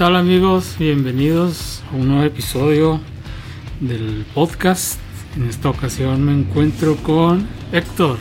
[0.00, 0.76] tal amigos?
[0.78, 3.02] Bienvenidos a un nuevo episodio
[3.80, 4.98] del podcast.
[5.36, 8.16] En esta ocasión me encuentro con Héctor.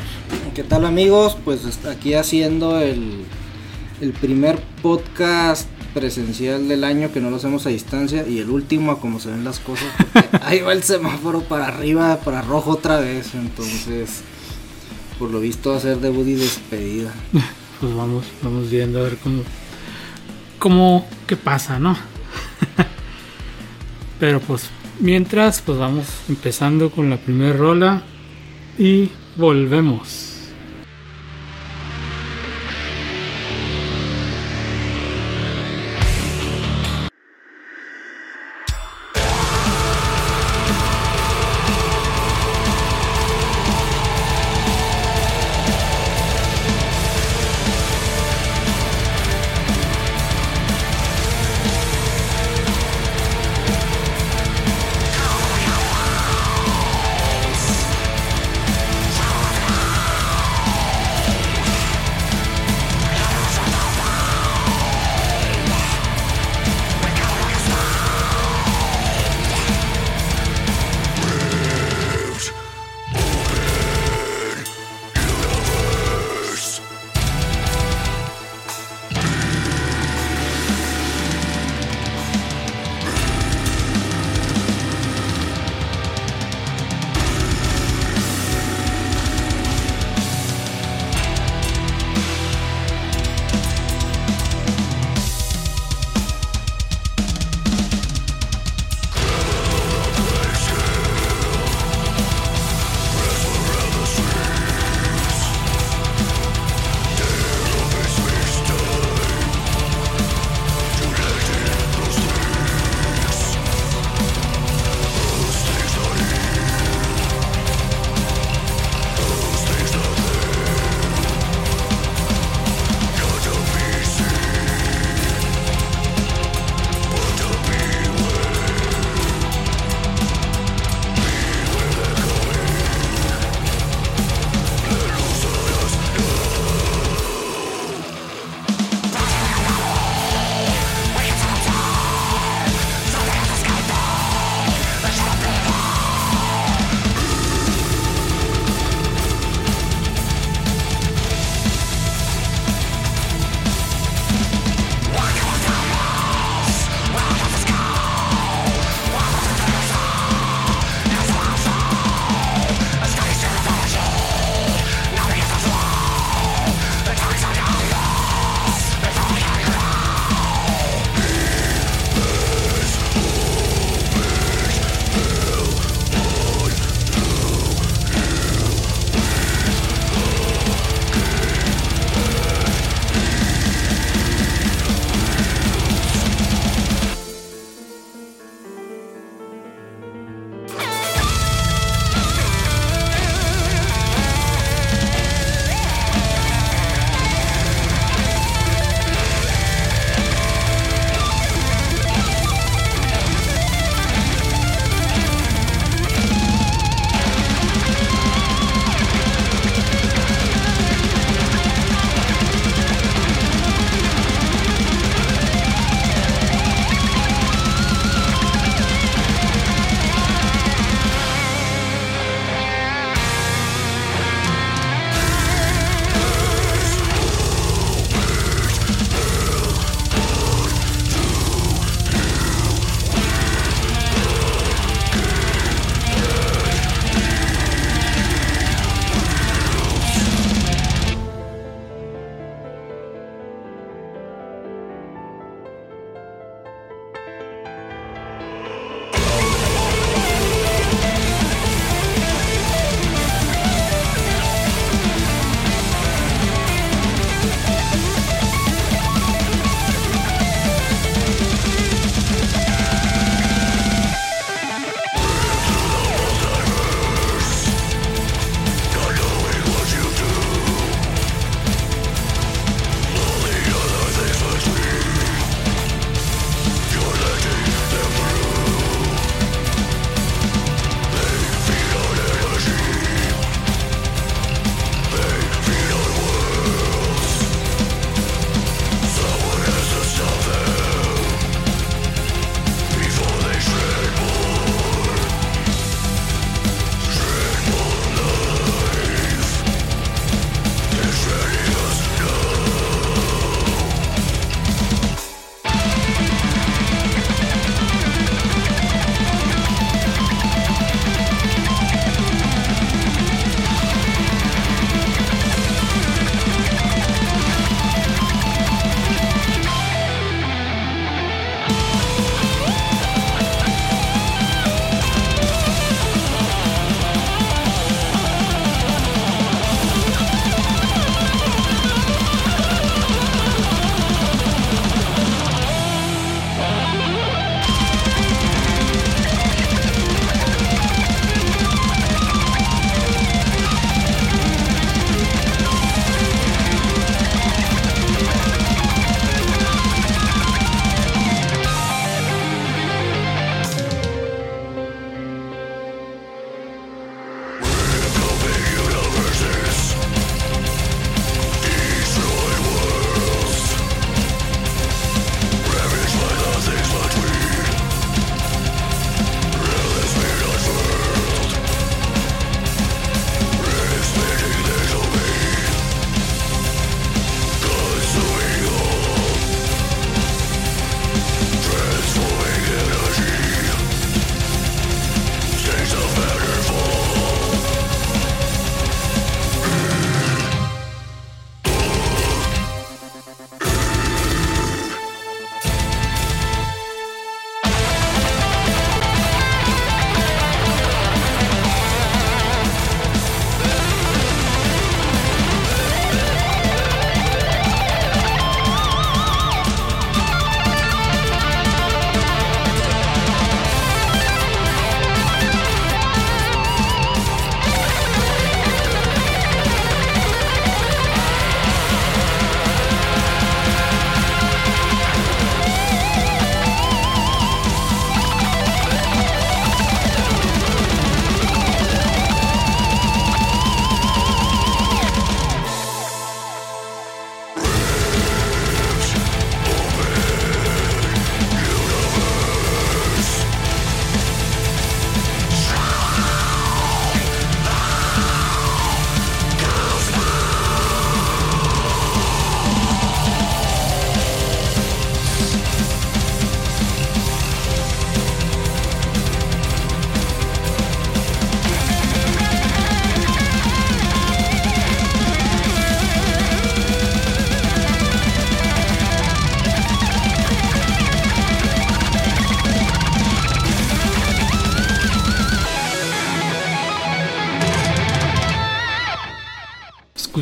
[0.54, 1.38] ¿Qué tal amigos?
[1.46, 3.24] Pues aquí haciendo el,
[4.02, 8.92] el primer podcast presencial del año que no lo hacemos a distancia y el último
[8.92, 9.88] a como se ven las cosas.
[10.42, 13.34] ahí va el semáforo para arriba, para rojo otra vez.
[13.36, 14.20] Entonces,
[15.18, 17.14] por lo visto va a ser debut y despedida.
[17.80, 19.42] Pues vamos, vamos viendo a ver cómo,
[20.60, 21.98] cómo, qué pasa, ¿no?
[24.20, 28.04] Pero pues mientras, pues vamos empezando con la primera rola
[28.78, 30.29] y volvemos.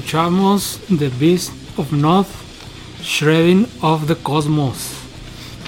[0.07, 2.29] Escuchamos The Beast of North,
[3.03, 4.91] Shredding of the Cosmos,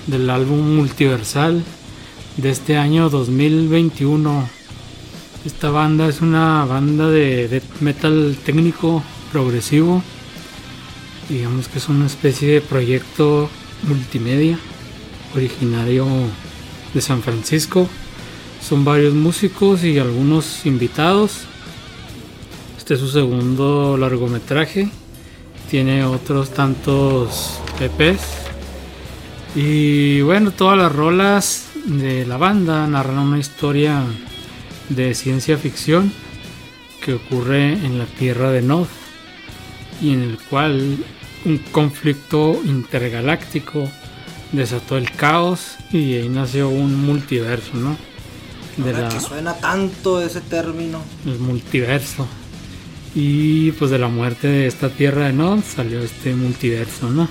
[0.08, 1.62] del álbum multiversal
[2.38, 4.48] de este año 2021.
[5.46, 9.04] Esta banda es una banda de death metal técnico
[9.34, 10.02] progresivo.
[11.28, 13.50] Digamos que es una especie de proyecto
[13.90, 14.58] multimedia
[15.36, 16.08] originario
[16.94, 17.90] de San Francisco.
[18.62, 21.42] Son varios músicos y algunos invitados.
[22.90, 24.90] Este es su segundo largometraje.
[25.70, 28.20] Tiene otros tantos EPs.
[29.54, 34.02] Y bueno, todas las rolas de la banda narran una historia
[34.90, 36.12] de ciencia ficción
[37.06, 38.88] que ocurre en la Tierra de Nod
[40.02, 40.98] y en el cual
[41.46, 43.88] un conflicto intergaláctico
[44.52, 47.96] desató el caos y ahí nació un multiverso, ¿no?
[48.78, 51.04] De la, que suena tanto ese término.
[51.28, 52.28] El multiverso.
[53.16, 57.28] Y pues de la muerte de esta tierra de Nod salió este multiverso, ¿no?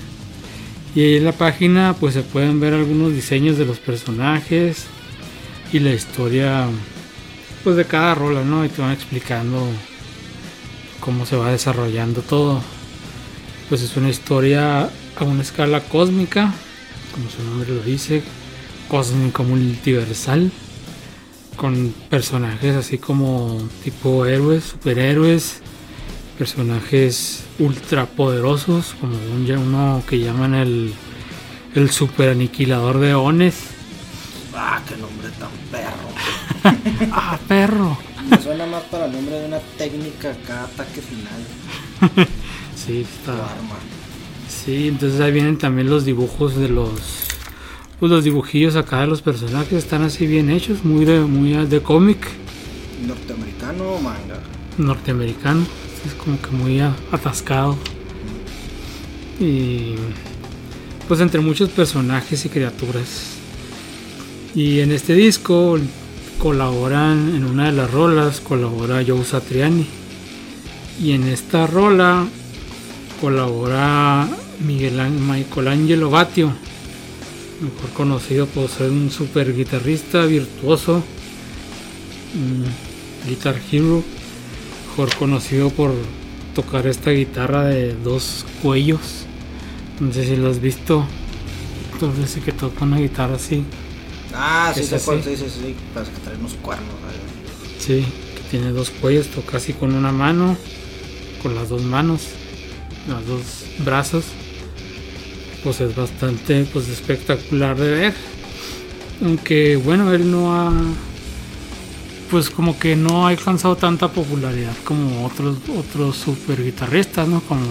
[0.94, 4.86] Y ahí en la página pues se pueden ver algunos diseños de los personajes
[5.72, 6.66] y la historia
[7.62, 8.64] pues de cada rola, ¿no?
[8.64, 9.66] Y te van explicando
[11.00, 12.60] cómo se va desarrollando todo.
[13.68, 16.52] Pues es una historia a una escala cósmica
[17.18, 18.22] como su nombre lo dice,
[18.88, 20.50] cósmico multiversal,
[21.56, 25.60] con personajes así como tipo héroes, superhéroes,
[26.38, 30.94] personajes ultra poderosos, como un, uno que llaman el,
[31.74, 33.56] el super aniquilador de Ones.
[34.54, 37.10] Ah, qué nombre tan perro.
[37.12, 37.98] ah, perro.
[38.30, 42.28] Me suena más para el nombre de una técnica cada ataque final.
[42.76, 43.48] sí, está.
[44.48, 47.26] Sí, entonces ahí vienen también los dibujos de los
[47.98, 51.82] pues los dibujillos acá de los personajes están así bien hechos, muy de muy de
[51.82, 52.28] cómic.
[53.04, 54.40] Norteamericano o manga.
[54.76, 55.66] Norteamericano,
[56.06, 57.76] es como que muy atascado.
[59.40, 59.94] Y
[61.06, 63.36] pues entre muchos personajes y criaturas.
[64.54, 65.78] Y en este disco
[66.38, 69.86] colaboran en una de las rolas, colabora Joe Satriani.
[71.00, 72.26] Y en esta rola
[73.20, 74.28] colabora
[74.66, 76.52] Miguel Michelangelo Batio,
[77.60, 81.02] mejor conocido por ser un super guitarrista virtuoso,
[83.28, 84.02] Guitar Hero,
[84.98, 85.92] mejor conocido por
[86.56, 89.26] tocar esta guitarra de dos cuellos.
[90.00, 91.04] No sé si lo has visto.
[91.92, 93.62] Entonces sí que toca una guitarra así.
[94.34, 96.88] Ah, sí, sí, sí, sí, parece que trae unos cuernos.
[97.78, 100.56] Sí, que tiene dos cuellos, toca así con una mano,
[101.44, 102.22] con las dos manos,
[103.08, 103.42] los dos
[103.84, 104.24] brazos
[105.62, 108.14] pues es bastante pues espectacular de ver
[109.24, 110.72] aunque bueno él no ha
[112.30, 117.66] pues como que no ha alcanzado tanta popularidad como otros otros super guitarristas no como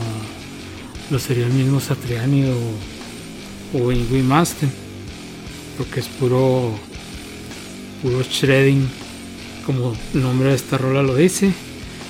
[1.09, 4.69] lo sería el mismo Satriani o, o Ingrid Master
[5.77, 6.71] porque es puro
[8.01, 8.87] puro shredding
[9.65, 11.53] como el nombre de esta rola lo dice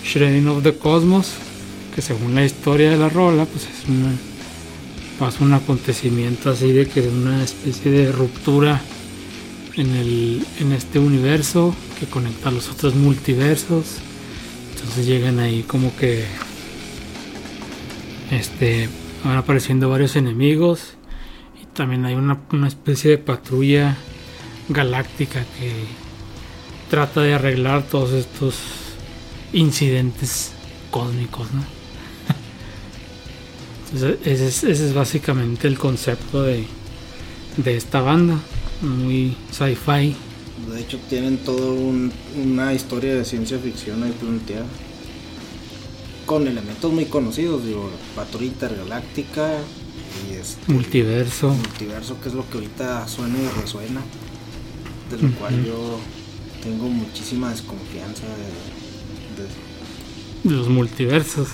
[0.04, 1.32] shredding of the cosmos
[1.94, 4.12] que según la historia de la rola pues es una
[5.20, 8.82] pasa un acontecimiento así de que una especie de ruptura
[9.78, 13.98] en, el, en este universo que conecta a los otros multiversos.
[14.76, 16.26] Entonces llegan ahí como que
[18.32, 18.90] este
[19.24, 20.94] van apareciendo varios enemigos
[21.62, 23.98] y también hay una, una especie de patrulla
[24.70, 25.72] galáctica que
[26.90, 28.56] trata de arreglar todos estos
[29.54, 30.52] incidentes
[30.92, 31.64] cósmicos, ¿no?
[34.26, 36.66] ese es, básicamente el concepto de,
[37.66, 38.38] esta banda,
[38.82, 40.16] muy sci-fi.
[40.72, 41.72] De hecho tienen toda
[42.36, 44.66] una historia de ciencia ficción ahí planteada.
[46.26, 49.60] Con elementos muy conocidos, digo, patrulla intergaláctica
[50.30, 51.50] y este, multiverso.
[51.50, 54.02] Multiverso, que es lo que ahorita suena y resuena.
[55.10, 56.00] De lo cual yo
[56.62, 58.24] tengo muchísima desconfianza
[60.44, 61.48] de los multiversos.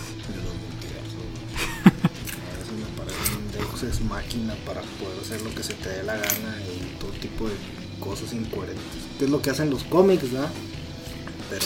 [3.89, 7.47] Es máquina para poder hacer lo que se te dé la gana y todo tipo
[7.47, 7.53] de
[7.99, 8.83] cosas incoherentes.
[9.17, 10.49] Que es lo que hacen los cómics, ¿verdad?
[11.49, 11.65] Pero,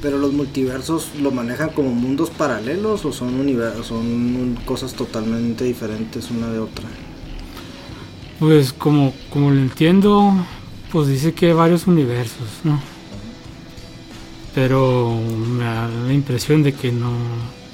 [0.00, 6.30] pero los multiversos lo manejan como mundos paralelos o son universos, son cosas totalmente diferentes
[6.30, 6.84] una de otra.
[8.38, 10.34] Pues como, como lo entiendo,
[10.90, 12.80] pues dice que hay varios universos, ¿no?
[14.54, 17.12] Pero me da la impresión de que no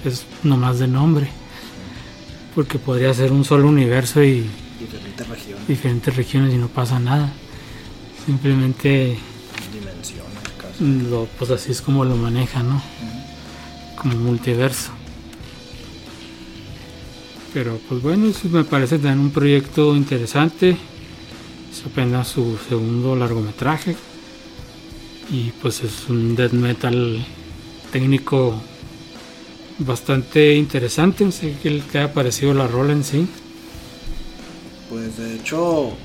[0.05, 1.29] es nomás de nombre
[2.59, 4.45] porque podría ser un solo universo y
[4.81, 7.33] diferentes regiones, diferentes regiones y no pasa nada.
[8.27, 9.17] Simplemente
[9.73, 12.83] dimensiones, lo, pues así es como lo maneja, ¿no?
[13.95, 14.91] como multiverso.
[17.55, 20.77] Pero pues bueno, eso me parece también un proyecto interesante.
[21.71, 23.95] Es apenas su segundo largometraje.
[25.31, 27.25] Y pues es un death metal
[27.93, 28.61] técnico
[29.79, 31.25] bastante interesante.
[31.25, 33.29] No sé qué le ha parecido la rola en sí.
[34.89, 35.99] Pues de hecho,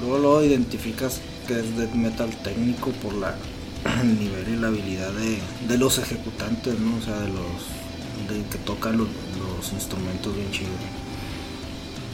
[0.00, 3.36] luego lo identificas que es death metal técnico por la
[4.02, 6.96] el nivel y la habilidad de, de los ejecutantes, ¿no?
[6.98, 7.80] O sea, de los
[8.28, 10.80] de que tocan los, los instrumentos bien chidos.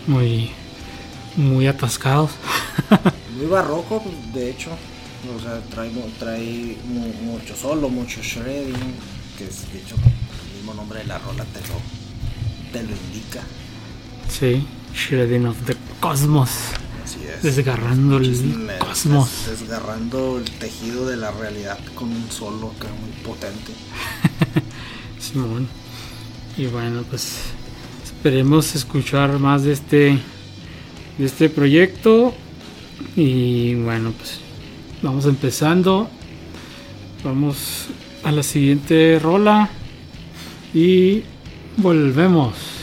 [0.06, 0.50] Muy,
[1.37, 2.30] muy atascados.
[3.28, 4.71] Muy barroco, pues, de hecho.
[5.37, 8.95] O sea, trae, trae mu- mucho solo, mucho shredding,
[9.37, 9.97] que es de hecho
[10.66, 11.76] mismo nombre de la rola te lo,
[12.73, 13.40] te lo indica.
[14.28, 16.50] sí, Shredding of the Cosmos.
[17.04, 17.42] Así es.
[17.42, 19.30] Desgarrando el cosmos.
[19.46, 23.73] des- desgarrando el tejido de la realidad con un solo que muy potente.
[25.20, 25.68] Simón.
[26.56, 27.35] Y bueno, pues
[28.04, 30.18] esperemos escuchar más de este
[31.18, 32.35] de este proyecto
[33.14, 34.38] y bueno, pues
[35.02, 36.08] vamos empezando.
[37.23, 37.87] Vamos
[38.25, 39.70] a la siguiente rola
[40.75, 41.23] y
[41.76, 42.75] volvemos.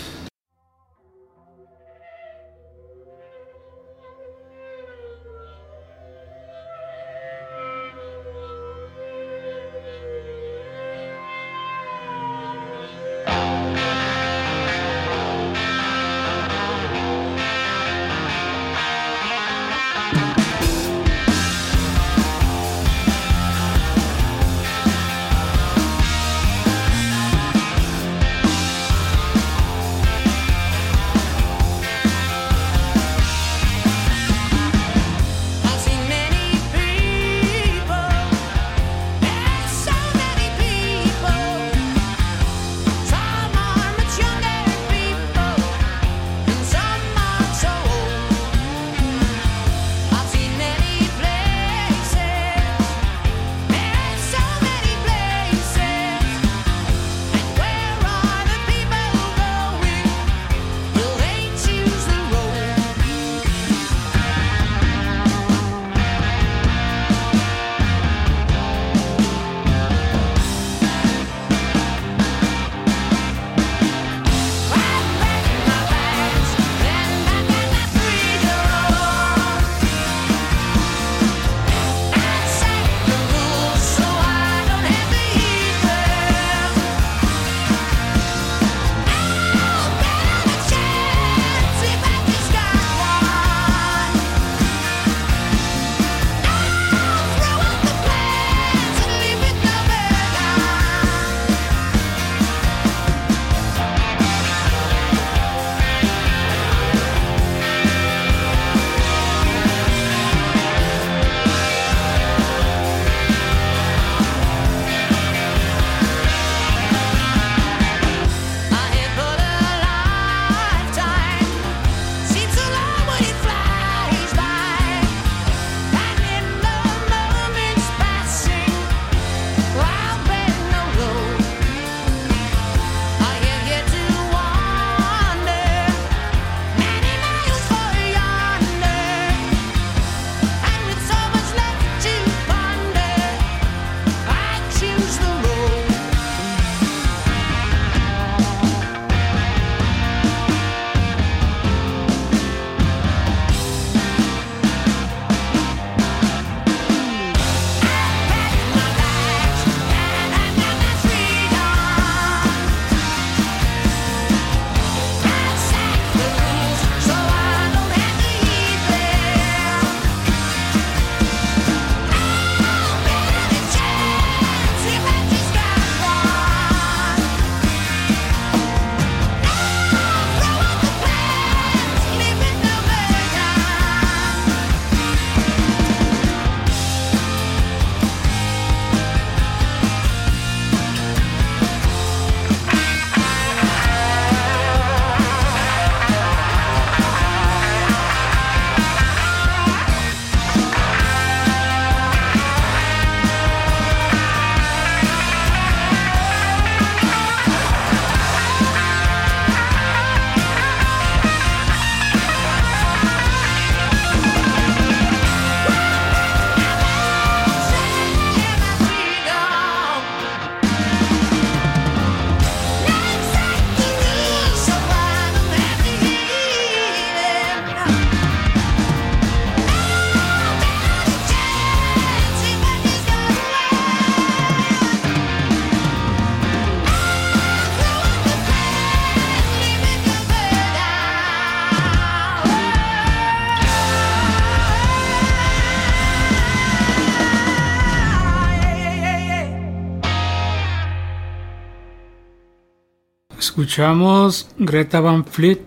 [253.63, 255.61] Escuchamos Greta Van Fleet,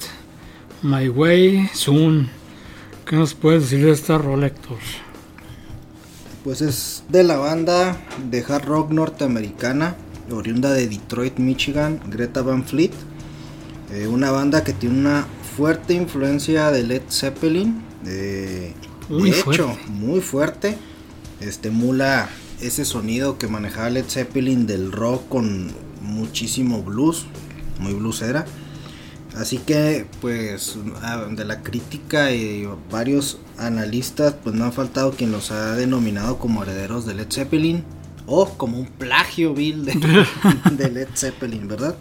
[0.83, 2.29] My Way Soon.
[3.07, 4.77] ¿Qué nos puedes decir de esta rola, Héctor?
[6.45, 7.97] Pues es de la banda
[8.31, 9.97] de hard rock norteamericana,
[10.31, 12.93] oriunda de Detroit, Michigan, Greta Van Fleet.
[13.91, 17.83] Eh, una banda que tiene una fuerte influencia de Led Zeppelin.
[18.03, 18.75] de
[19.25, 20.77] hecho, muy fuerte.
[21.41, 22.29] Este mula
[22.61, 27.25] ese sonido que manejaba Led Zeppelin del rock con muchísimo blues,
[27.79, 28.47] muy bluesera.
[29.37, 30.79] Así que, pues,
[31.31, 36.63] de la crítica y varios analistas, pues no ha faltado quien los ha denominado como
[36.63, 37.85] herederos de Led Zeppelin
[38.27, 39.95] o como un plagio vil de,
[40.91, 41.97] Led Zeppelin, ¿verdad?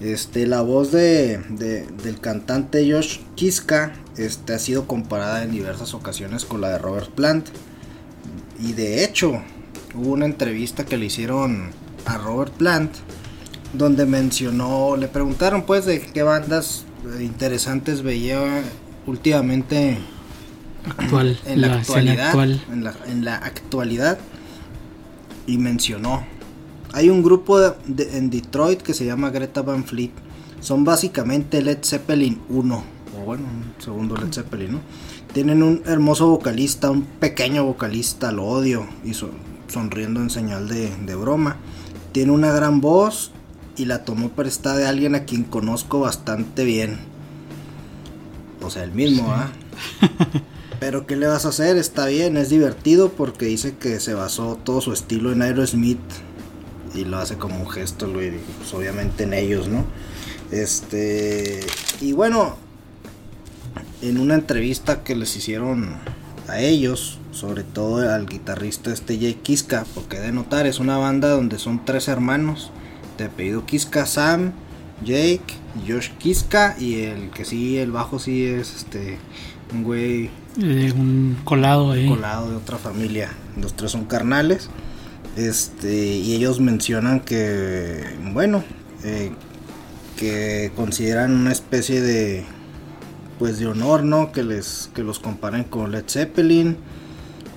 [0.00, 1.38] Este, la voz de,
[2.02, 7.10] del cantante Josh Kiska este, ha sido comparada en diversas ocasiones con la de Robert
[7.10, 7.48] Plant.
[8.58, 9.42] Y de hecho,
[9.94, 11.70] hubo una entrevista que le hicieron
[12.06, 12.92] a Robert Plant
[13.74, 16.84] donde mencionó, le preguntaron pues de qué bandas
[17.20, 18.62] interesantes veía
[19.06, 19.98] últimamente
[20.96, 22.34] actual, en la, actualidad,
[22.72, 24.18] En, la, en, la, actualidad
[25.46, 26.24] y mencionó
[26.94, 30.12] hay un grupo de, en Detroit que se llama Greta Van Fleet.
[30.60, 32.84] Son básicamente Led Zeppelin 1
[33.16, 34.80] o bueno un segundo Led Zeppelin ¿no?
[35.32, 39.12] tienen un hermoso vocalista un pequeño vocalista lo odio y
[39.68, 41.56] sonriendo en señal de, de broma.
[42.12, 43.32] Tiene una gran voz
[43.76, 46.98] y la tomó prestada de alguien a quien conozco bastante bien.
[48.62, 49.50] O sea, el mismo, ¿ah?
[50.80, 51.76] Pero ¿qué le vas a hacer?
[51.76, 55.98] Está bien, es divertido porque dice que se basó todo su estilo en Aerosmith
[56.94, 59.84] y lo hace como un gesto, pues obviamente en ellos, ¿no?
[60.50, 61.60] Este,
[62.00, 62.56] y bueno,
[64.02, 65.96] en una entrevista que les hicieron
[66.48, 71.30] a ellos, sobre todo al guitarrista este Jay Kiska, porque de notar es una banda
[71.30, 72.70] donde son tres hermanos
[73.18, 74.52] de apellido Kiska, Sam,
[75.04, 75.54] Jake,
[75.86, 79.18] Josh Kiska y el que sí, el bajo sí es este
[79.72, 82.08] un güey de un colado ahí.
[82.08, 83.30] Colado de otra familia.
[83.60, 84.70] Los tres son carnales.
[85.36, 88.62] Este, y ellos mencionan que, bueno,
[89.02, 89.32] eh,
[90.16, 92.44] que consideran una especie de,
[93.38, 94.30] pues de honor, ¿no?
[94.30, 96.76] Que les, que los comparen con Led Zeppelin.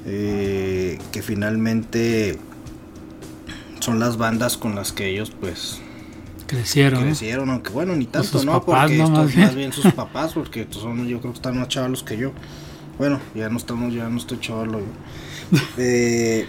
[0.09, 2.39] Eh, que finalmente
[3.79, 5.79] son las bandas con las que ellos pues
[6.47, 7.03] crecieron.
[7.03, 8.63] Crecieron, aunque bueno, ni tanto, ¿no?
[8.63, 9.71] porque más, bien.
[9.71, 12.31] sus papás, porque son, yo creo que están más chavalos que yo.
[12.97, 14.79] Bueno, ya no estamos, ya no estoy chavalo
[15.77, 16.45] eh,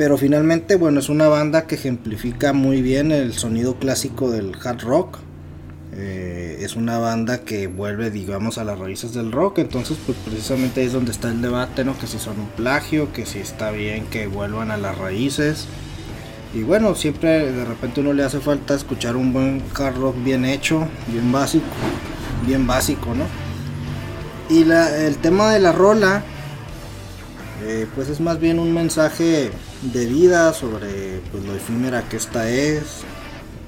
[0.00, 4.80] pero finalmente, bueno, es una banda que ejemplifica muy bien el sonido clásico del hard
[4.80, 5.18] rock.
[5.92, 9.58] Eh, es una banda que vuelve, digamos, a las raíces del rock.
[9.58, 11.98] Entonces, pues precisamente ahí es donde está el debate, ¿no?
[11.98, 15.66] Que si son un plagio, que si está bien que vuelvan a las raíces.
[16.52, 20.44] Y bueno, siempre de repente uno le hace falta escuchar un buen hard rock bien
[20.44, 21.66] hecho, bien básico,
[22.44, 23.24] bien básico, ¿no?
[24.48, 26.24] Y la, el tema de la rola,
[27.62, 32.50] eh, pues es más bien un mensaje de vida sobre pues, lo efímera que esta
[32.50, 33.04] es,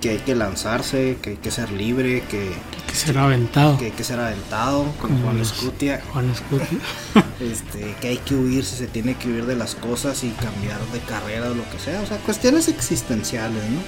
[0.02, 2.52] que hay que lanzarse, que hay que ser libre, que,
[2.88, 3.78] que ser aventado.
[3.78, 6.02] Que hay que ser aventado, como, Juan Escutia.
[6.12, 6.66] Juan Escutia.
[7.40, 10.80] este, que hay que huir si se tiene que huir de las cosas y cambiar
[10.92, 12.00] de carrera o lo que sea.
[12.00, 13.80] O sea, cuestiones existenciales, ¿no?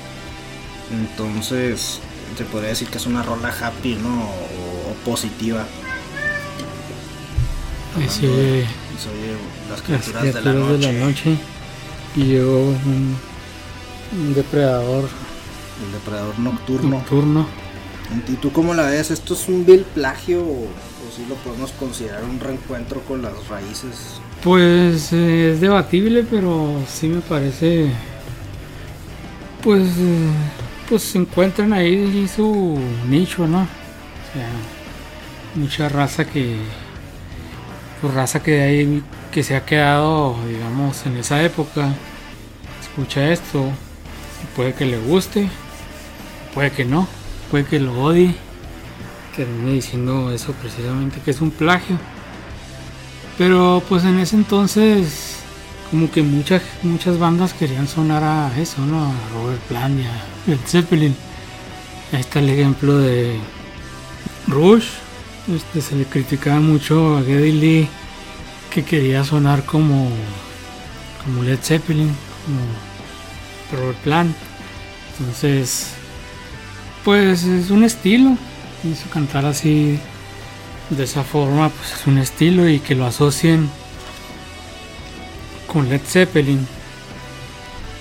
[0.97, 1.99] Entonces,
[2.39, 4.23] se podría decir que es una rola happy, ¿no?
[4.23, 5.67] O, positiva.
[8.09, 8.63] Sí,
[9.69, 11.37] las criaturas, de, la noche.
[12.15, 13.17] Y yo, un,
[14.13, 15.09] un depredador
[15.85, 16.91] el depredador nocturno.
[16.91, 17.47] Nocturno.
[18.29, 19.11] ¿Y tú cómo la ves?
[19.11, 20.69] ¿Esto es un vil plagio o,
[21.15, 24.21] si lo podemos considerar un reencuentro con las raíces?
[24.43, 27.91] Pues eh, es debatible, pero sí me parece.
[29.63, 30.29] Pues, eh,
[30.89, 33.63] pues se encuentran ahí su nicho, ¿no?
[33.63, 34.49] O sea,
[35.55, 36.57] mucha raza que.
[38.01, 41.93] Pues raza que hay que se ha quedado, digamos, en esa época.
[42.81, 43.65] Escucha esto,
[44.55, 45.49] puede que le guste,
[46.55, 47.07] puede que no,
[47.51, 48.35] puede que lo odie,
[49.35, 51.99] que viene diciendo eso precisamente, que es un plagio.
[53.37, 55.41] Pero pues en ese entonces,
[55.91, 59.05] como que muchas, muchas bandas querían sonar a eso, ¿no?
[59.05, 61.17] A Robert Plant y a Led Zeppelin.
[62.13, 63.37] Ahí está el ejemplo de
[64.47, 64.87] Rush.
[65.53, 67.89] Este, se le criticaba mucho a Geddy Lee
[68.71, 70.11] que quería sonar como,
[71.25, 72.15] como Led Zeppelin,
[72.45, 74.37] como Robert Plant.
[75.19, 75.95] Entonces,
[77.05, 78.37] pues es un estilo.
[78.83, 79.99] Hizo cantar así
[80.91, 83.69] de esa forma, pues es un estilo y que lo asocien
[85.67, 86.67] con Led Zeppelin.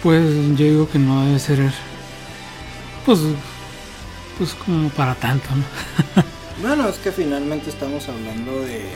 [0.02, 0.24] Pues
[0.58, 1.72] yo digo que no debe ser,
[3.06, 3.20] pues
[4.38, 6.24] pues como para tanto, ¿no?
[6.68, 8.90] bueno, es que finalmente estamos hablando de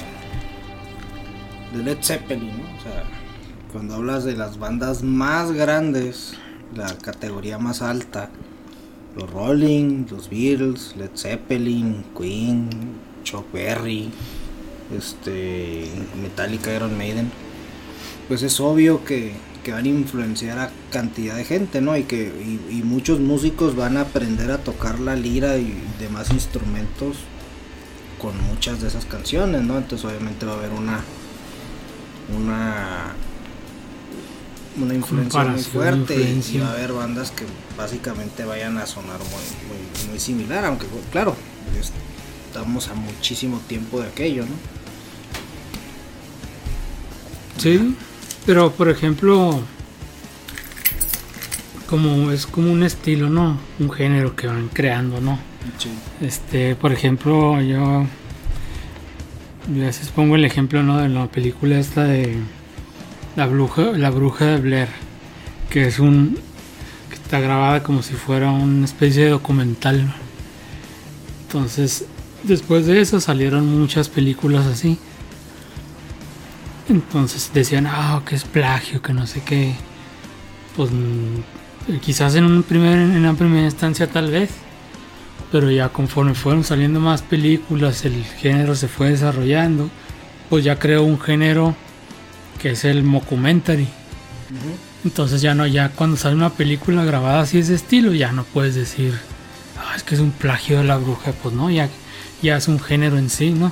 [1.73, 2.77] de Led Zeppelin, ¿no?
[2.77, 3.03] O sea,
[3.71, 6.33] cuando hablas de las bandas más grandes,
[6.75, 8.29] la categoría más alta,
[9.17, 12.69] los Rolling, los Beatles, Led Zeppelin, Queen,
[13.23, 14.09] Chuck Berry,
[14.95, 15.89] este,
[16.21, 17.31] Metallica, Iron Maiden,
[18.27, 21.97] pues es obvio que, que van a influenciar a cantidad de gente, ¿no?
[21.97, 27.17] Y que y, muchos músicos van a aprender a tocar la lira y demás instrumentos
[28.21, 29.77] con muchas de esas canciones, ¿no?
[29.77, 31.01] Entonces obviamente va a haber una
[32.35, 33.13] una
[34.79, 37.45] una influencia muy fuerte y va a haber bandas que
[37.77, 41.35] básicamente vayan a sonar muy, muy, similar, aunque claro,
[42.47, 44.55] estamos a muchísimo tiempo de aquello, ¿no?
[47.57, 47.95] Sí,
[48.45, 49.61] pero por ejemplo,
[51.87, 53.59] como es como un estilo, ¿no?
[53.79, 55.39] Un género que van creando, ¿no?
[56.21, 58.05] Este, por ejemplo, yo
[59.67, 60.97] veces pongo el ejemplo, ¿no?
[60.99, 62.37] De la película esta de
[63.35, 64.87] la bruja, la bruja de Blair,
[65.69, 66.39] que es un
[67.27, 70.13] está grabada como si fuera una especie de documental.
[71.41, 72.05] Entonces,
[72.43, 74.97] después de eso salieron muchas películas así.
[76.87, 79.75] Entonces decían, ah, que es plagio, que no sé qué.
[80.77, 84.51] Pues mm, quizás en un primer, en una primera instancia tal vez.
[85.51, 89.89] Pero ya conforme fueron saliendo más películas, el género se fue desarrollando.
[90.49, 91.75] Pues ya creó un género
[92.61, 93.89] que es el mockumentary.
[95.03, 98.43] Entonces ya no, ya cuando sale una película grabada así de ese estilo, ya no
[98.43, 99.17] puedes decir,
[99.77, 101.89] ah, es que es un plagio de la bruja, pues no, ya,
[102.41, 103.71] ya es un género en sí, ¿no?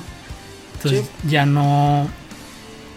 [0.76, 2.08] Entonces ya no,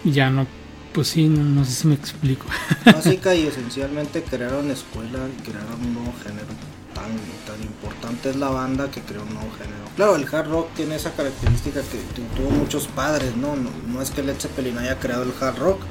[0.03, 0.47] ya no,
[0.93, 2.45] pues sí, no, sé si me explico.
[2.85, 6.47] Básica y esencialmente crearon escuela y crearon un nuevo género.
[6.93, 7.05] Tan,
[7.45, 9.85] tan importante es la banda que creó un nuevo género.
[9.95, 11.99] Claro, el hard rock tiene esa característica que
[12.35, 13.55] tuvo muchos padres, ¿no?
[13.55, 15.81] No, es que Led Zeppelin haya creado el hard rock.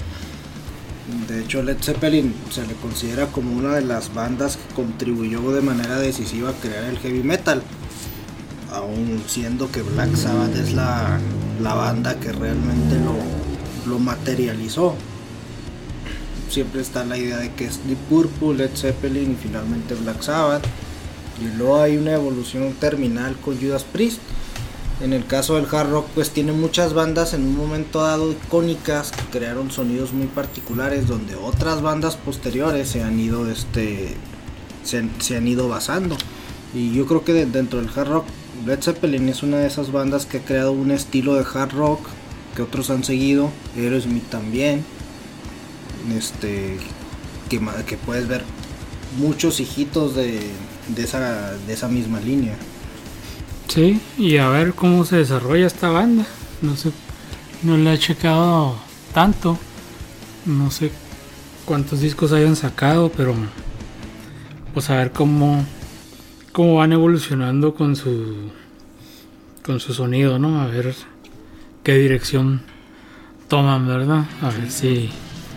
[1.28, 5.62] De hecho, Led Zeppelin se le considera como una de las bandas que contribuyó de
[5.62, 7.62] manera decisiva a crear el heavy metal.
[8.70, 11.20] Aún siendo que Black Sabbath es la,
[11.60, 14.94] banda que realmente lo, lo materializó.
[16.50, 20.64] Siempre está la idea de que es Deep Purple, Led Zeppelin y finalmente Black Sabbath
[21.40, 24.20] y luego hay una evolución terminal con Judas Priest.
[25.00, 29.12] En el caso del hard rock, pues tiene muchas bandas en un momento dado icónicas
[29.12, 34.16] que crearon sonidos muy particulares donde otras bandas posteriores se han ido, este,
[34.82, 36.16] se, han ido basando.
[36.74, 38.24] Y yo creo que dentro del hard rock,
[38.66, 42.00] Led Zeppelin es una de esas bandas que ha creado un estilo de hard rock
[42.56, 44.84] que otros han seguido, Aerosmith también,
[46.16, 46.76] este,
[47.48, 48.42] que, puedes ver
[49.16, 50.50] muchos hijitos de
[50.96, 52.56] esa misma línea.
[53.68, 56.26] Sí, y a ver cómo se desarrolla esta banda.
[56.62, 56.90] No sé,
[57.62, 58.76] no la he checado
[59.12, 59.58] tanto.
[60.46, 60.90] No sé
[61.66, 63.34] cuántos discos hayan sacado, pero
[64.72, 65.64] pues a ver cómo,
[66.52, 68.50] cómo van evolucionando con su
[69.62, 70.62] con su sonido, ¿no?
[70.62, 70.94] A ver
[71.84, 72.62] qué dirección
[73.48, 74.24] toman, ¿verdad?
[74.40, 75.10] A ver si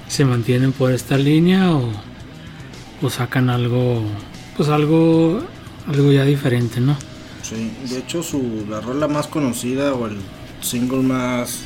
[0.10, 1.90] se mantienen por esta línea o,
[3.02, 4.04] o sacan algo
[4.58, 5.42] pues algo
[5.88, 6.98] algo ya diferente, ¿no?
[7.44, 10.18] Sí, de hecho su la rola más conocida o el
[10.62, 11.60] single más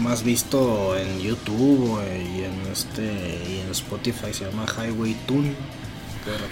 [0.00, 2.00] más visto en YouTube
[2.34, 3.04] y en este
[3.48, 5.54] y en Spotify se llama Highway Tune.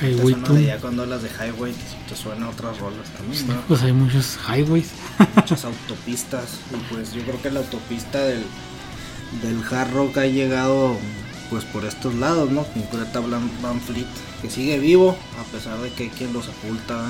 [0.01, 0.65] Highway Tune.
[0.65, 1.73] Ya cuando hablas de highway
[2.09, 3.61] te suena otras rolas también, ¿no?
[3.69, 4.91] Pues hay muchos highways.
[5.37, 6.59] Muchas autopistas.
[6.73, 8.43] Y pues yo creo que la autopista del,
[9.43, 10.97] del hard rock ha llegado
[11.51, 12.65] pues por estos lados, ¿no?
[12.65, 14.07] Con Greta Van Fleet
[14.41, 17.07] que sigue vivo a pesar de que hay quien lo sepulta.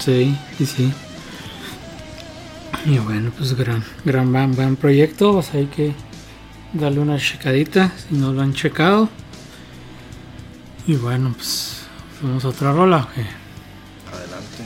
[0.00, 0.92] Sí, sí, sí.
[2.86, 5.34] Y bueno, pues gran, gran, buen, proyecto.
[5.34, 5.92] Pues hay que
[6.72, 9.08] darle una checadita si no lo han checado.
[10.86, 11.82] Y bueno, pues
[12.22, 13.08] vamos a otra rola.
[14.10, 14.64] Adelante.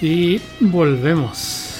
[0.00, 1.73] Y volvemos.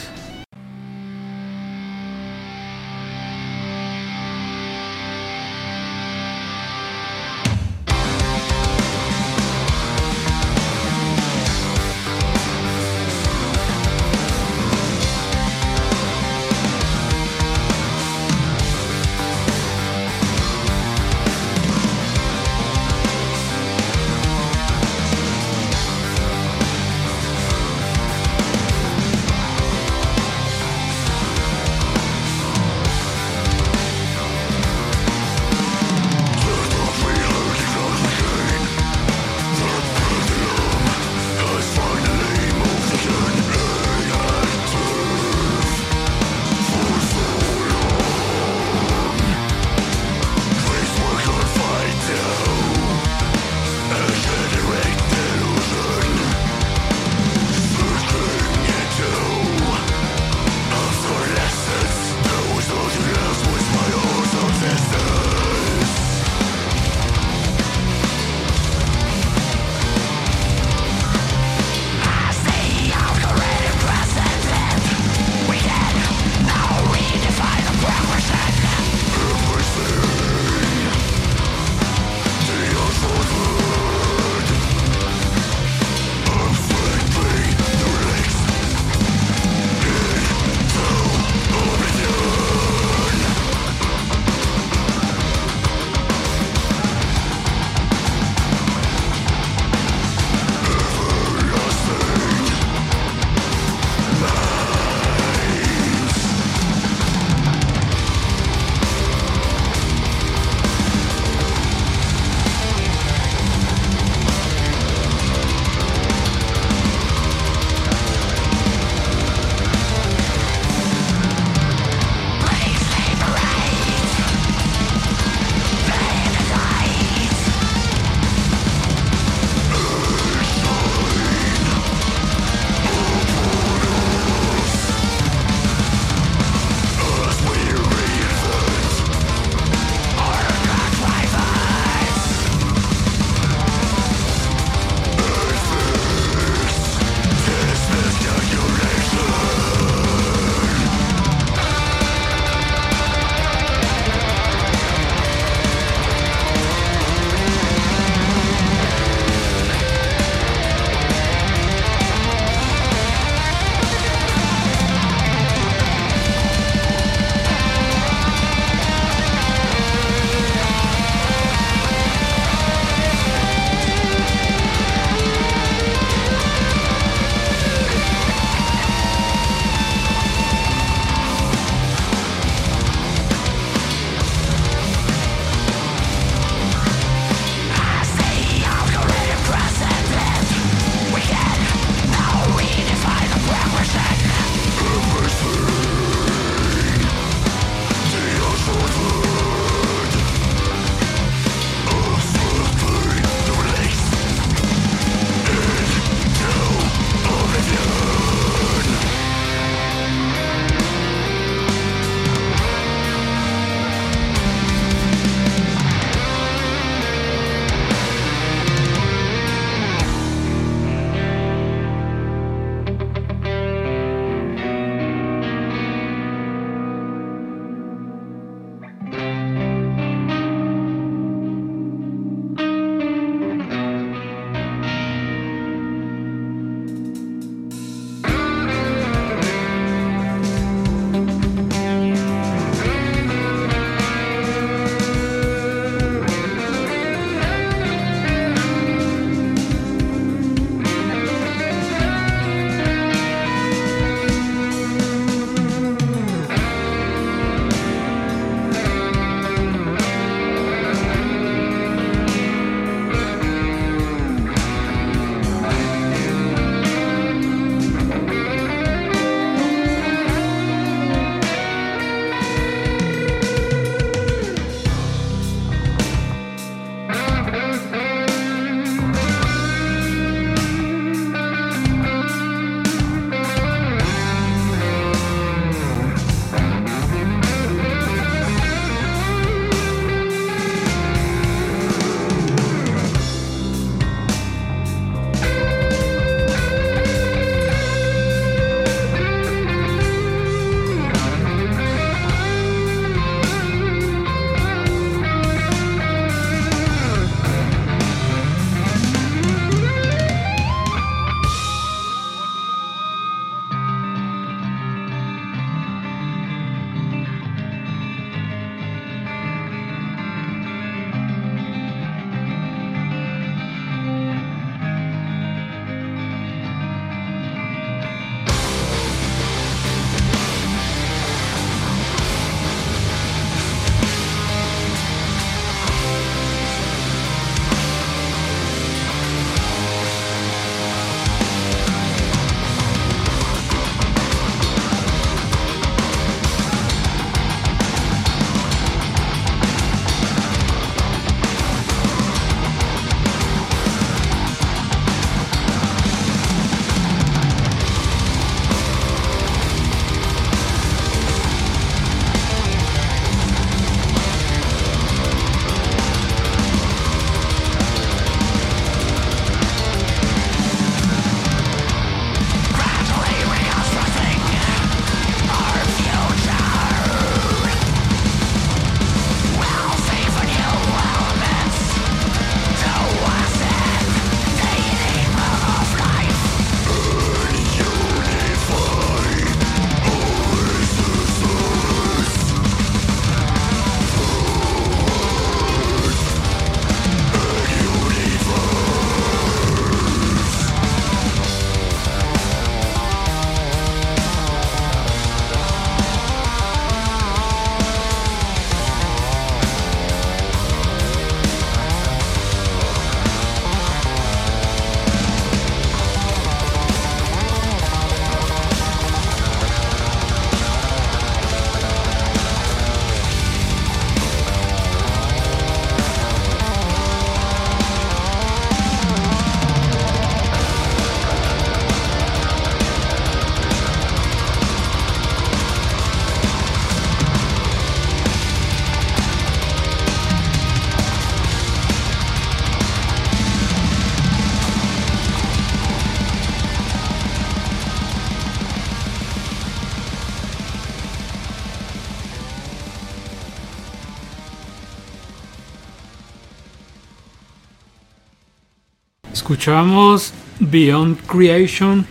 [459.44, 462.06] Escuchamos Beyond Creation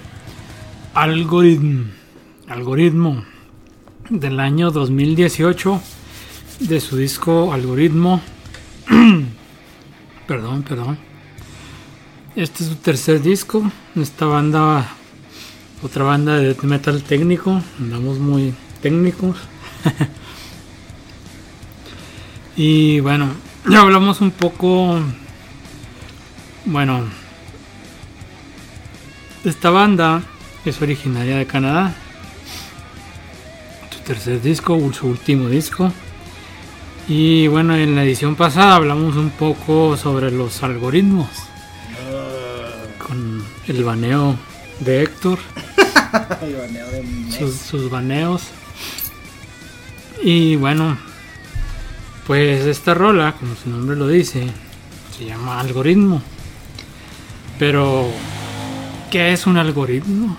[0.94, 1.86] Algorithm,
[2.48, 3.26] algoritmo
[4.08, 5.82] del año 2018
[6.60, 8.22] de su disco Algoritmo.
[10.28, 11.00] perdón, perdón.
[12.36, 13.64] Este es su tercer disco.
[13.96, 14.86] Esta banda,
[15.82, 17.64] otra banda de metal técnico.
[17.80, 18.54] Andamos muy
[18.84, 19.38] técnicos.
[22.56, 23.32] y bueno,
[23.68, 25.00] ya hablamos un poco.
[26.66, 27.23] Bueno,
[29.44, 30.22] esta banda
[30.66, 31.94] es originaria de Canadá.
[33.92, 35.92] Su tercer disco, su último disco.
[37.08, 41.30] Y bueno, en la edición pasada hablamos un poco sobre los algoritmos.
[43.06, 44.38] Con el baneo
[44.80, 45.40] de Héctor.
[46.42, 48.44] El baneo de sus, sus baneos.
[50.22, 50.98] Y bueno,
[52.26, 54.48] pues esta rola, como su nombre lo dice,
[55.18, 56.22] se llama algoritmo.
[57.60, 58.10] Pero,
[59.14, 60.36] ¿qué es un algoritmo?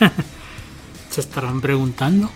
[1.10, 2.30] se estarán preguntando.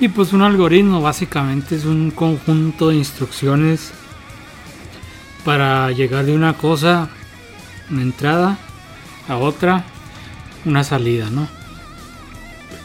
[0.00, 3.90] Y pues un algoritmo básicamente es un conjunto de instrucciones
[5.44, 7.10] para llegar de una cosa,
[7.90, 8.56] una entrada,
[9.28, 9.84] a otra,
[10.64, 11.46] una salida, ¿no?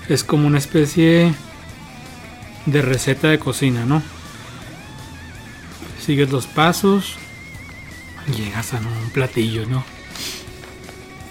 [0.10, 1.34] Es como una especie
[2.66, 4.04] de receta de cocina, ¿no?
[6.06, 7.16] Sigues los pasos,
[8.36, 9.99] llegas a un platillo, ¿no?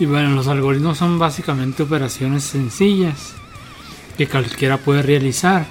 [0.01, 3.35] Y bueno, los algoritmos son básicamente operaciones sencillas
[4.17, 5.67] que cualquiera puede realizar.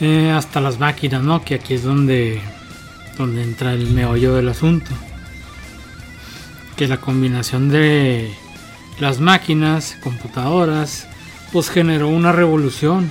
[0.00, 1.44] Eh, hasta las máquinas, ¿no?
[1.44, 2.40] Que aquí es donde,
[3.16, 4.90] donde entra el meollo del asunto.
[6.76, 8.32] Que la combinación de
[8.98, 11.06] las máquinas, computadoras,
[11.52, 13.10] pues generó una revolución.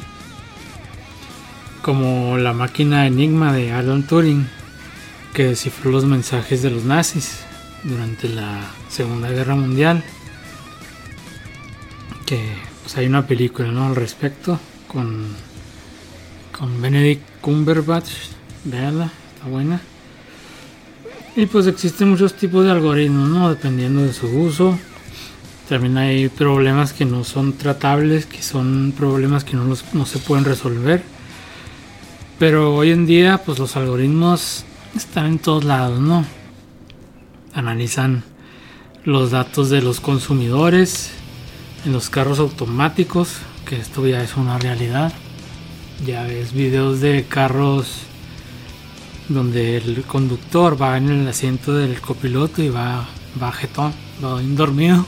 [1.81, 4.49] Como la máquina Enigma de Alan Turing,
[5.33, 7.46] que descifró los mensajes de los nazis
[7.83, 10.03] durante la Segunda Guerra Mundial.
[12.25, 12.41] Que
[12.83, 13.87] pues hay una película ¿no?
[13.87, 15.27] al respecto con,
[16.57, 18.09] con Benedict Cumberbatch.
[18.65, 19.79] Veanla, está buena.
[21.35, 23.49] Y pues existen muchos tipos de algoritmos, ¿no?
[23.49, 24.77] Dependiendo de su uso.
[25.69, 30.17] También hay problemas que no son tratables, que son problemas que no, los- no se
[30.19, 31.03] pueden resolver.
[32.39, 34.63] Pero hoy en día, pues los algoritmos
[34.95, 36.25] están en todos lados, ¿no?
[37.57, 38.23] Analizan
[39.03, 41.09] los datos de los consumidores
[41.85, 45.11] en los carros automáticos, que esto ya es una realidad.
[46.05, 48.03] Ya ves videos de carros
[49.27, 53.07] donde el conductor va en el asiento del copiloto y va,
[53.41, 53.91] va jetón,
[54.23, 55.07] va dormido,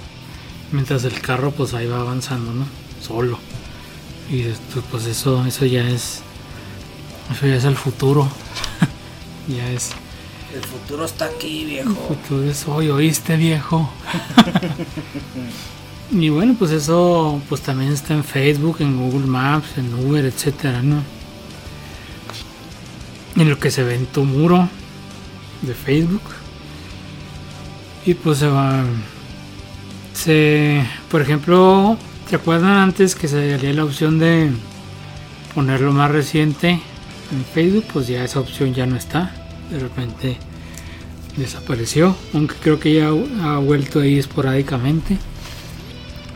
[0.72, 2.66] mientras el carro pues ahí va avanzando, ¿no?
[3.00, 3.38] Solo.
[4.32, 6.24] Y esto, pues eso, eso ya es,
[7.32, 8.28] eso ya es el futuro.
[9.48, 9.92] ya es,
[10.54, 11.94] El futuro está aquí, el viejo.
[12.08, 13.90] futuro es hoy, oíste viejo.
[16.12, 20.82] y bueno, pues eso, pues también está en Facebook, en Google Maps, en Uber, etcétera,
[20.82, 21.04] ¿no?
[23.40, 24.68] en lo que se ve en tu muro
[25.62, 26.22] de Facebook.
[28.06, 28.84] Y pues se va.
[30.14, 30.84] Se.
[31.10, 31.98] Por ejemplo,
[32.30, 34.52] ¿te acuerdan antes que se salía la opción de
[35.54, 36.70] ponerlo más reciente
[37.32, 37.86] en Facebook?
[37.94, 39.34] Pues ya esa opción ya no está.
[39.72, 40.38] De repente
[41.38, 42.16] desapareció.
[42.34, 45.18] Aunque creo que ya ha vuelto ahí esporádicamente.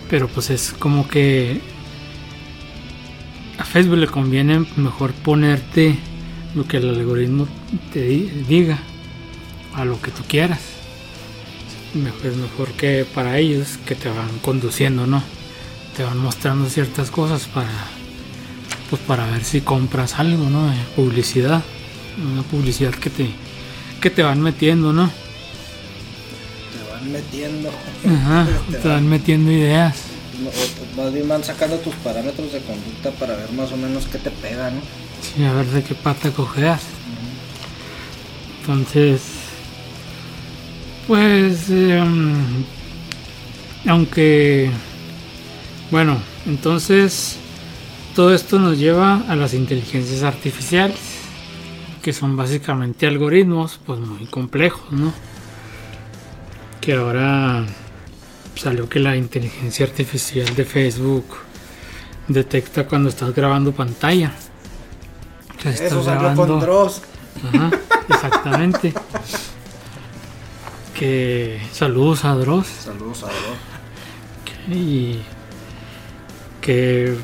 [0.10, 1.62] Pero pues es como que
[3.58, 5.98] a Facebook le conviene mejor ponerte
[6.56, 7.48] lo que el algoritmo
[7.92, 8.80] te di- diga
[9.74, 10.60] a lo que tú quieras.
[11.96, 15.24] Es mejor que para ellos que te van conduciendo, ¿no?
[15.96, 17.70] Te van mostrando ciertas cosas para
[18.90, 20.72] pues para ver si compras algo, ¿no?
[20.96, 21.64] Publicidad,
[22.22, 23.30] una publicidad que te
[24.02, 25.10] que te van metiendo, ¿no?
[26.72, 27.70] Te van metiendo.
[28.06, 29.96] Ajá, Te te van metiendo ideas.
[30.46, 34.18] O- Más bien van sacando tus parámetros de conducta para ver más o menos qué
[34.18, 34.82] te pega, ¿no?
[35.22, 36.82] Sí, a ver de qué pata cojeas.
[38.62, 39.22] Entonces,
[41.08, 42.34] pues, em,
[43.88, 44.70] aunque,
[45.92, 47.38] bueno, entonces
[48.16, 50.98] todo esto nos lleva a las inteligencias artificiales,
[52.04, 55.12] que son básicamente algoritmos, pues muy complejos, ¿no?
[56.82, 57.66] Que ahora
[58.56, 61.26] salió que la inteligencia artificial de Facebook
[62.28, 64.34] detecta cuando estás grabando pantalla.
[65.62, 67.02] Que estás Eso salió grabando- con Dross.
[67.52, 67.72] Ajá,
[68.10, 68.94] exactamente.
[70.98, 74.78] que saludos a Dross Saludos a Dross.
[74.78, 75.18] y
[76.62, 77.16] que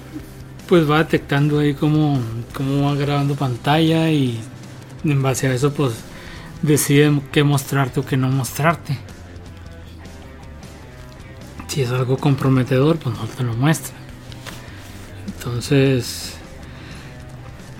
[0.68, 2.20] pues va detectando ahí cómo,
[2.54, 4.40] cómo va grabando pantalla y
[5.04, 5.94] en base a eso pues
[6.62, 8.98] decide qué mostrarte o qué no mostrarte.
[11.68, 13.96] Si es algo comprometedor, pues no te lo muestra.
[15.28, 16.34] Entonces,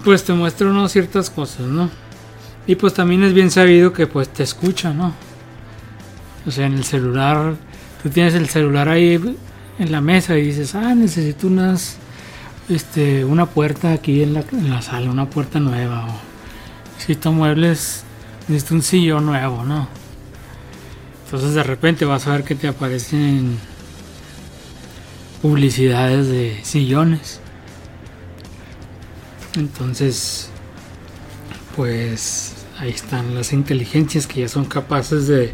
[0.04, 1.90] pues te muestra unas ciertas cosas, ¿no?
[2.68, 5.14] Y pues también es bien sabido que pues te escucha, ¿no?
[6.46, 7.56] O sea, en el celular,
[8.02, 9.20] tú tienes el celular ahí
[9.80, 11.98] en la mesa y dices, ah, necesito unas,
[12.70, 16.08] este, una puerta aquí en la, sala, una puerta nueva,
[17.00, 18.04] necesito muebles,
[18.50, 19.88] necesito un sillón nuevo, ¿no?
[21.24, 23.58] Entonces de repente vas a ver que te aparecen
[25.42, 27.40] publicidades de sillones.
[29.56, 30.50] Entonces,
[31.78, 35.54] pues ahí están las inteligencias que ya son capaces de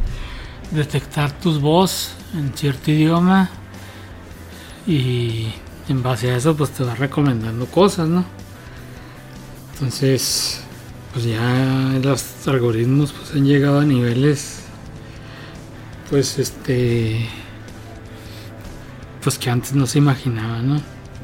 [0.71, 3.51] detectar tus voz en cierto idioma
[4.87, 5.49] y
[5.87, 8.25] en base a eso pues te va recomendando cosas, ¿no?
[9.73, 10.64] Entonces,
[11.15, 14.63] pues ya los algoritmos pues han llegado a niveles
[16.09, 17.25] pues este
[19.23, 20.81] pues que antes no se imaginaba, ¿no?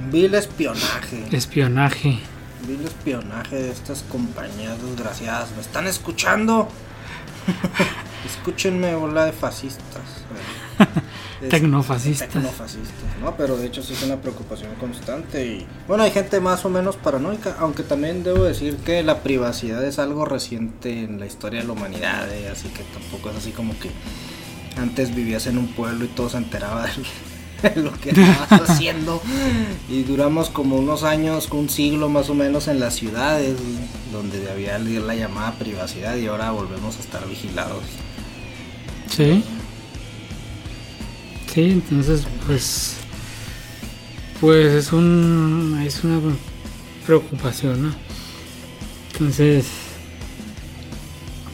[0.09, 1.25] Vil espionaje.
[1.31, 2.19] Espionaje.
[2.65, 5.51] Vil espionaje de estas compañías desgraciadas.
[5.55, 6.69] ¿Me están escuchando?
[8.25, 10.23] Escúchenme, bola de fascistas.
[11.49, 12.29] Tecnofascistas.
[12.29, 13.35] Tecnofascistas, ¿no?
[13.35, 15.65] Pero de hecho sí es una preocupación constante y...
[15.87, 19.99] Bueno, hay gente más o menos paranoica, aunque también debo decir que la privacidad es
[19.99, 22.49] algo reciente en la historia de la humanidad, ¿eh?
[22.49, 23.89] así que tampoco es así como que
[24.77, 26.85] antes vivías en un pueblo y todo se enteraba
[27.61, 29.21] de lo que estabas haciendo
[29.89, 33.55] y duramos como unos años, un siglo más o menos en las ciudades
[34.11, 37.83] donde había la llamada privacidad y ahora volvemos a estar vigilados.
[39.09, 39.43] Sí.
[41.53, 42.95] Sí, entonces pues
[44.39, 46.21] pues es un es una
[47.05, 47.95] preocupación, ¿no?
[49.11, 49.65] Entonces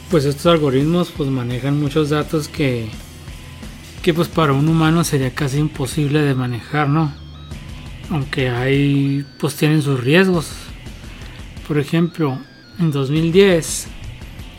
[0.08, 2.88] pues estos algoritmos pues manejan muchos datos que
[4.00, 7.12] que pues para un humano sería casi imposible de manejar, ¿no?
[8.08, 10.52] Aunque hay pues tienen sus riesgos.
[11.66, 12.38] Por ejemplo,
[12.78, 13.88] en 2010,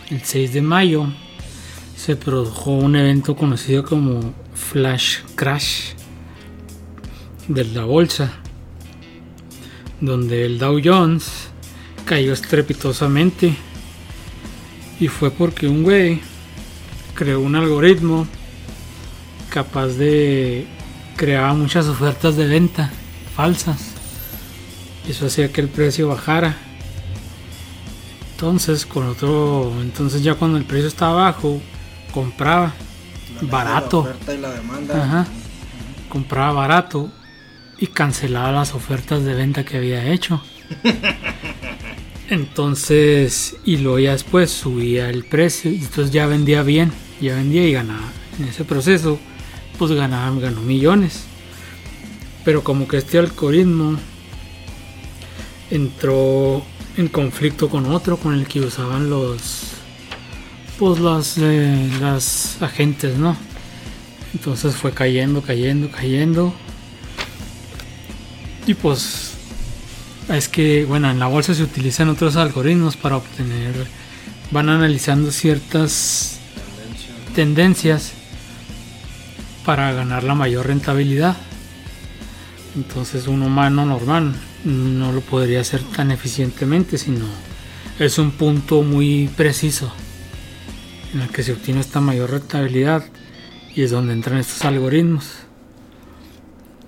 [0.09, 1.07] el 6 de mayo,
[1.95, 5.93] se produjo un evento conocido como Flash Crash
[7.47, 8.31] de la bolsa,
[9.99, 11.49] donde el Dow Jones
[12.05, 13.55] cayó estrepitosamente
[14.99, 16.21] y fue porque un güey
[17.15, 18.27] creó un algoritmo
[19.49, 20.67] capaz de
[21.15, 22.91] crear muchas ofertas de venta
[23.35, 23.93] falsas.
[25.07, 26.55] Eso hacía que el precio bajara.
[28.33, 31.59] Entonces, con otro, entonces ya cuando el precio estaba bajo,
[32.13, 32.73] compraba
[33.41, 34.03] barato.
[34.03, 35.03] La oferta y la demanda.
[35.03, 35.27] Ajá.
[36.09, 37.11] Compraba barato
[37.77, 40.41] y cancelaba las ofertas de venta que había hecho.
[42.29, 47.67] Entonces, y luego ya después subía el precio y entonces ya vendía bien, ya vendía
[47.67, 48.07] y ganaba.
[48.37, 49.19] En ese proceso,
[49.79, 51.23] pues ganaba, ganó millones.
[52.45, 53.97] Pero como que este algoritmo
[55.71, 56.63] entró
[56.97, 59.78] en conflicto con otro, con el que usaban los
[60.79, 63.35] pues las, eh, las agentes, ¿no?
[64.33, 66.53] Entonces fue cayendo, cayendo, cayendo.
[68.65, 69.33] Y pues
[70.29, 73.73] es que, bueno, en la bolsa se utilizan otros algoritmos para obtener,
[74.51, 76.39] van analizando ciertas
[77.35, 78.13] tendencias
[79.65, 81.35] para ganar la mayor rentabilidad.
[82.75, 87.25] Entonces un humano normal no lo podría hacer tan eficientemente, sino
[87.99, 89.91] es un punto muy preciso
[91.13, 93.03] en el que se obtiene esta mayor rentabilidad
[93.75, 95.25] y es donde entran estos algoritmos.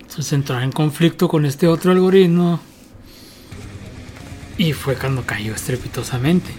[0.02, 2.60] Entonces entrar en conflicto con este otro algoritmo
[4.58, 6.52] y fue cuando cayó estrepitosamente.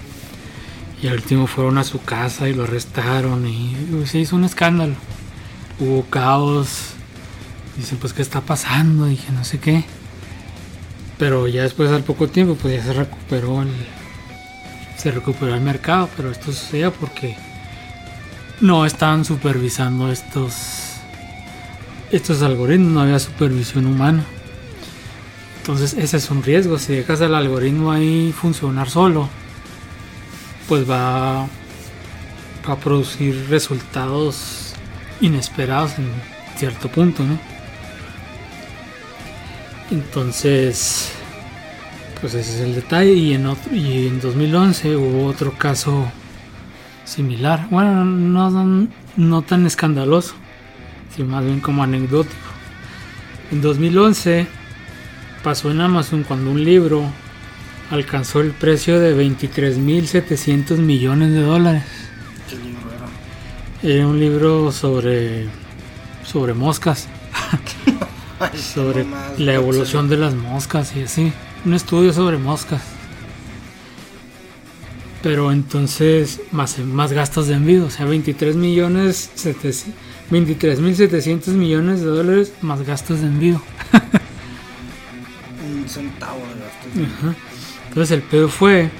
[1.02, 4.94] Y al último fueron a su casa y lo arrestaron y se hizo un escándalo.
[5.78, 6.94] Hubo caos.
[7.76, 9.84] Dicen pues qué está pasando, dije no sé qué.
[11.18, 13.70] Pero ya después al poco tiempo pues ya se recuperó el,
[14.96, 17.36] se recuperó el mercado, pero esto sucedía porque
[18.62, 20.92] no estaban supervisando estos
[22.12, 24.24] estos algoritmos, no había supervisión humana.
[25.58, 29.28] Entonces ese es un riesgo, si dejas el algoritmo ahí funcionar solo,
[30.68, 34.74] pues va, a producir resultados
[35.20, 36.08] inesperados en
[36.56, 37.38] cierto punto, ¿no?
[39.90, 41.10] Entonces,
[42.20, 46.06] pues ese es el detalle y en otro, y en 2011 hubo otro caso
[47.12, 47.68] similar.
[47.70, 50.34] Bueno, no, no tan escandaloso,
[51.14, 52.36] sino más bien como anecdótico.
[53.50, 54.46] En 2011
[55.44, 57.04] pasó en Amazon cuando un libro
[57.90, 61.84] alcanzó el precio de 23.700 millones de dólares.
[63.82, 65.46] Era un libro sobre
[66.24, 67.08] sobre moscas.
[68.56, 69.04] sobre
[69.38, 71.32] la evolución de las moscas y así.
[71.64, 72.82] Un estudio sobre moscas.
[75.22, 79.30] Pero entonces más, más gastos de envío, o sea, 23 millones
[80.30, 83.62] 23 mil 700 millones de dólares más gastos de envío.
[85.82, 87.36] Un centavo de gastos.
[87.88, 88.90] Entonces el pedo fue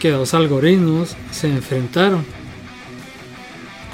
[0.00, 2.24] que dos algoritmos se enfrentaron.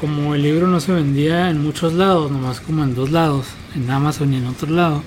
[0.01, 3.91] Como el libro no se vendía en muchos lados, nomás como en dos lados, en
[3.91, 5.03] Amazon y en otro lado.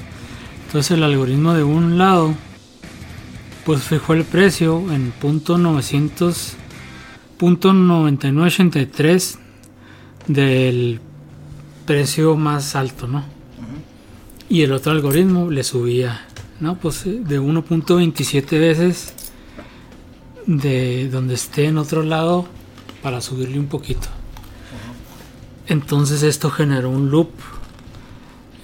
[0.68, 2.36] Entonces el algoritmo de un lado
[3.66, 6.56] pues fijó el precio en punto 900
[7.38, 9.40] punto 9983
[10.28, 11.00] del
[11.86, 13.24] precio más alto, ¿no?
[14.50, 16.26] Y el otro algoritmo le subía,
[16.60, 16.78] ¿no?
[16.78, 19.14] Pues de 1.27 veces
[20.46, 22.48] de donde esté en otro lado
[23.02, 24.08] para subirle un poquito.
[25.68, 27.32] Entonces esto generó un loop.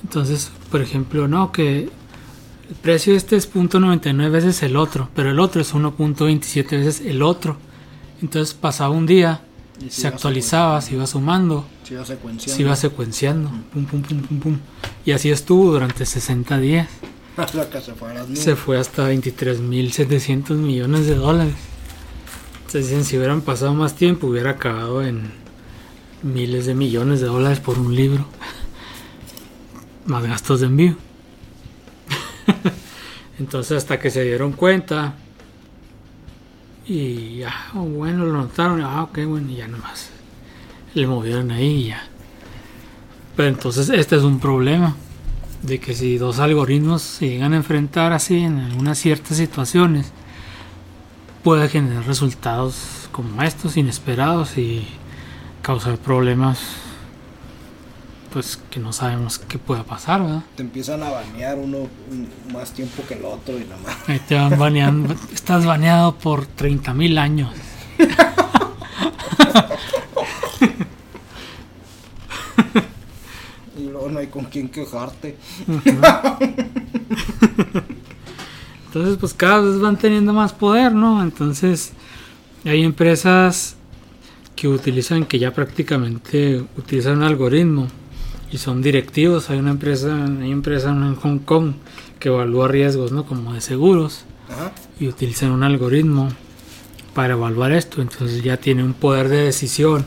[0.04, 1.90] Entonces, por ejemplo, no, que
[2.70, 7.24] el precio este es 0.99 veces el otro, pero el otro es 1.27 veces el
[7.24, 7.58] otro.
[8.22, 9.42] Entonces pasaba un día,
[9.90, 12.56] se actualizaba, se iba sumando, se iba secuenciando.
[12.56, 14.58] Se iba secuenciando, pum, pum, pum, pum, pum.
[15.04, 16.88] Y así estuvo durante 60 días.
[17.82, 21.56] se, fue se fue hasta 23.700 millones de dólares.
[22.60, 25.32] Entonces dicen, si hubieran pasado más tiempo, hubiera acabado en
[26.22, 28.28] miles de millones de dólares por un libro.
[30.06, 31.09] Más gastos de envío.
[33.40, 35.14] Entonces hasta que se dieron cuenta
[36.86, 40.10] y ya, oh, bueno, lo notaron, ah, ok, bueno, y ya nomás
[40.94, 42.04] le movieron ahí y ya.
[43.36, 44.96] Pero entonces este es un problema
[45.62, 50.12] de que si dos algoritmos se llegan a enfrentar así en algunas ciertas situaciones,
[51.44, 54.88] puede generar resultados como estos inesperados y
[55.62, 56.60] causar problemas
[58.32, 60.44] pues que no sabemos qué pueda pasar, ¿verdad?
[60.56, 61.88] Te empiezan a banear uno
[62.54, 63.98] más tiempo que el otro y nada más.
[64.08, 65.16] Ahí te van baneando.
[65.34, 67.52] Estás baneado por 30 mil años.
[73.78, 75.36] y luego no hay con quién quejarte.
[78.88, 81.22] Entonces, pues cada vez van teniendo más poder, ¿no?
[81.22, 81.94] Entonces,
[82.66, 83.76] hay empresas
[84.56, 87.88] que utilizan, que ya prácticamente utilizan un algoritmo
[88.52, 89.50] y son directivos.
[89.50, 91.74] Hay una empresa, hay empresa en Hong Kong
[92.20, 93.26] que evalúa riesgos, ¿no?
[93.26, 94.26] Como de seguros
[95.00, 96.30] y utilizan un algoritmo
[97.14, 98.02] para evaluar esto.
[98.02, 100.06] Entonces ya tiene un poder de decisión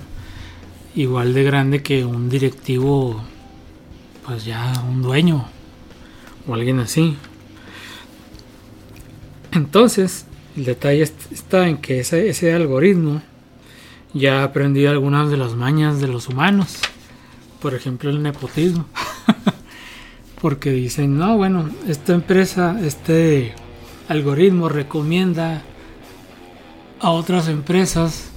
[0.95, 3.23] igual de grande que un directivo,
[4.27, 5.47] pues ya un dueño
[6.47, 7.17] o alguien así.
[9.53, 10.27] Entonces,
[10.57, 13.23] el detalle está en que ese, ese algoritmo
[14.15, 16.79] ya ha aprendido algunas de las mañas de los humanos
[17.63, 18.87] por ejemplo, el nepotismo.
[20.41, 23.55] Porque dicen, no, bueno, esta empresa, este
[24.09, 25.63] algoritmo recomienda
[27.01, 28.31] a otras empresas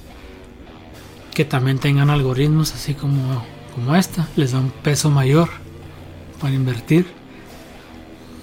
[1.34, 4.28] que también tengan algoritmos así como, como esta.
[4.36, 5.50] Les da un peso mayor
[6.40, 7.08] para invertir.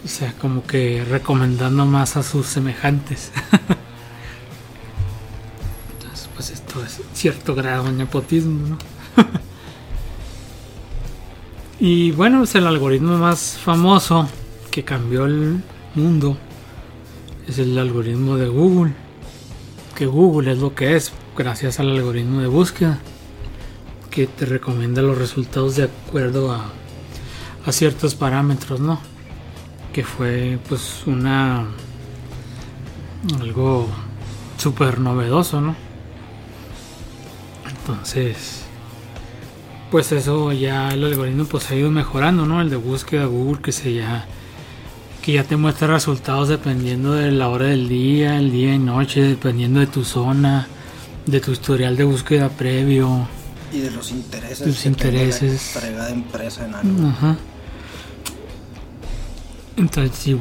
[0.04, 3.30] O sea, como que recomendando más a sus semejantes.
[5.92, 8.78] Entonces, pues esto es cierto grado de nepotismo, ¿no?
[11.84, 14.28] Y bueno, es el algoritmo más famoso
[14.70, 15.64] que cambió el
[15.96, 16.36] mundo.
[17.48, 18.92] Es el algoritmo de Google.
[19.96, 23.00] Que Google es lo que es gracias al algoritmo de búsqueda.
[24.12, 29.00] Que te recomienda los resultados de acuerdo a, ciertos parámetros, ¿no?
[29.92, 31.66] Que fue pues una...
[33.40, 33.88] algo
[34.56, 35.74] súper novedoso, ¿no?
[37.68, 38.61] Entonces
[39.92, 42.62] pues eso ya el algoritmo pues ha ido mejorando, ¿no?
[42.62, 44.24] El de búsqueda Google que se ya
[45.20, 49.20] que ya te muestra resultados dependiendo de la hora del día, el día y noche,
[49.20, 50.66] dependiendo de tu zona,
[51.26, 53.28] de tu historial de búsqueda previo
[53.70, 57.08] y de los intereses, tus intereses, de empresa en algo.
[57.08, 57.36] Ajá.
[59.76, 60.34] Entonces, sí,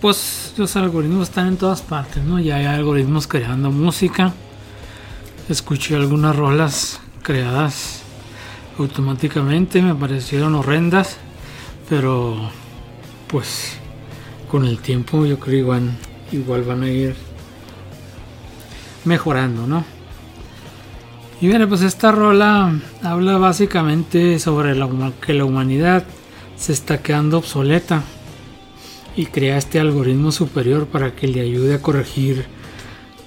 [0.00, 2.38] pues los algoritmos están en todas partes, ¿no?
[2.38, 4.32] Ya hay algoritmos creando música.
[5.48, 8.01] Escuché algunas rolas creadas
[8.78, 11.18] automáticamente me parecieron horrendas,
[11.88, 12.36] pero
[13.28, 13.78] pues
[14.50, 15.90] con el tiempo yo creo igual,
[16.30, 17.14] igual van a ir
[19.04, 19.84] mejorando, ¿no?
[21.40, 24.88] Y bien, pues esta rola habla básicamente sobre la,
[25.20, 26.04] que la humanidad
[26.56, 28.04] se está quedando obsoleta
[29.16, 32.46] y crea este algoritmo superior para que le ayude a corregir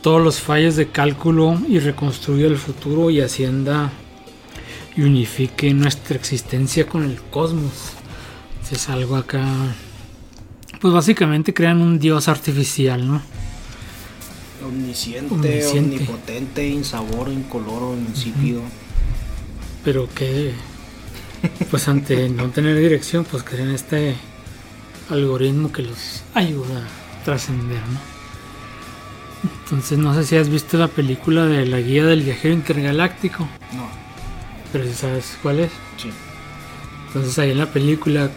[0.01, 3.91] todos los fallos de cálculo y reconstruir el futuro y hacienda
[4.95, 7.71] y unifique nuestra existencia con el cosmos.
[8.71, 9.43] Es algo acá.
[10.81, 13.21] Pues básicamente crean un dios artificial, ¿no?
[14.65, 15.95] Omnisciente, Omnisciente.
[15.97, 18.61] omnipotente, insaboro, incoloro, insípido.
[19.83, 20.53] Pero que.
[21.69, 24.15] Pues ante no tener dirección, pues crean este
[25.11, 27.99] algoritmo que los ayuda a trascender, ¿no?
[29.63, 33.87] Entonces no sé si has visto la película de la guía del viajero intergaláctico, No,
[34.75, 35.71] pero si sabes cuál es.
[35.95, 36.09] sí.
[37.07, 38.29] Entonces ahí en la película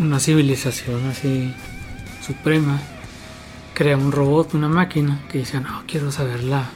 [0.00, 1.54] una civilización así
[2.26, 2.80] suprema
[3.72, 6.70] crea un robot, una máquina que dice, no, quiero saber la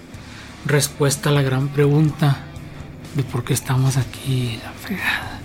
[0.65, 2.45] respuesta a la gran pregunta
[3.17, 5.41] de por qué estamos aquí, la fregada.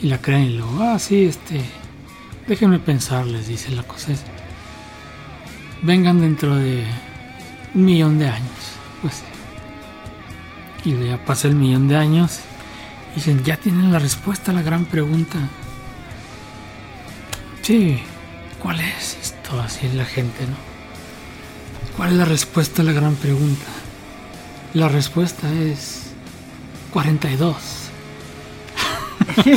[0.00, 1.60] Y la crean y luego, ah, sí, este,
[2.48, 4.22] déjenme pensar, les dice la cosa es,
[5.82, 6.86] vengan dentro de
[7.74, 8.72] un millón de años,
[9.02, 9.35] pues.
[10.86, 12.40] Y ya pasa el millón de años
[13.16, 15.38] Dicen, ya tienen la respuesta a la gran pregunta.
[17.62, 18.02] Sí,
[18.62, 19.58] ¿cuál es esto?
[19.58, 20.54] Así es la gente, ¿no?
[21.96, 23.64] ¿Cuál es la respuesta a la gran pregunta?
[24.74, 26.10] La respuesta es
[26.92, 27.56] 42.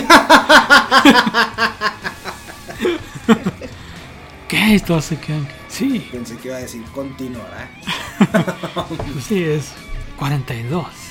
[4.48, 4.76] ¿Qué?
[4.76, 5.46] Y todos se quedan.
[5.68, 7.70] Sí, Pensé que iba a decir continuará.
[8.88, 9.74] pues sí, es
[10.16, 11.09] 42.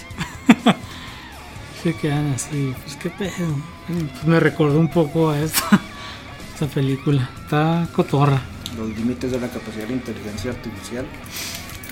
[1.88, 3.48] Se quedan así, pues qué pedo.
[3.86, 5.80] Pues me recordó un poco a esta,
[6.52, 7.30] esta película.
[7.42, 8.42] Está cotorra.
[8.76, 11.06] Los límites de la capacidad de la inteligencia artificial.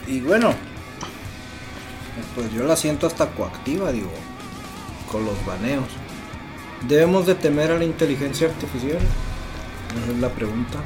[0.07, 0.53] Y bueno,
[2.35, 4.13] pues yo la siento hasta coactiva, digo,
[5.11, 5.89] con los baneos.
[6.87, 8.99] ¿Debemos de temer a la inteligencia artificial?
[8.99, 10.79] Esa es la pregunta.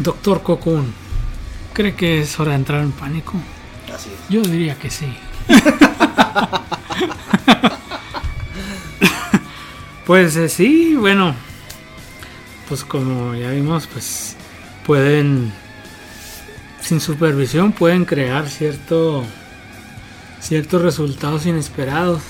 [0.00, 0.92] Doctor Cocoon,
[1.72, 3.34] ¿cree que es hora de entrar en pánico?
[3.94, 4.28] Así es.
[4.28, 5.06] Yo diría que sí.
[10.06, 11.34] pues eh, sí, bueno.
[12.68, 14.36] Pues como ya vimos, pues
[14.86, 15.52] pueden,
[16.80, 19.24] sin supervisión, pueden crear cierto,
[20.40, 22.22] ciertos resultados inesperados.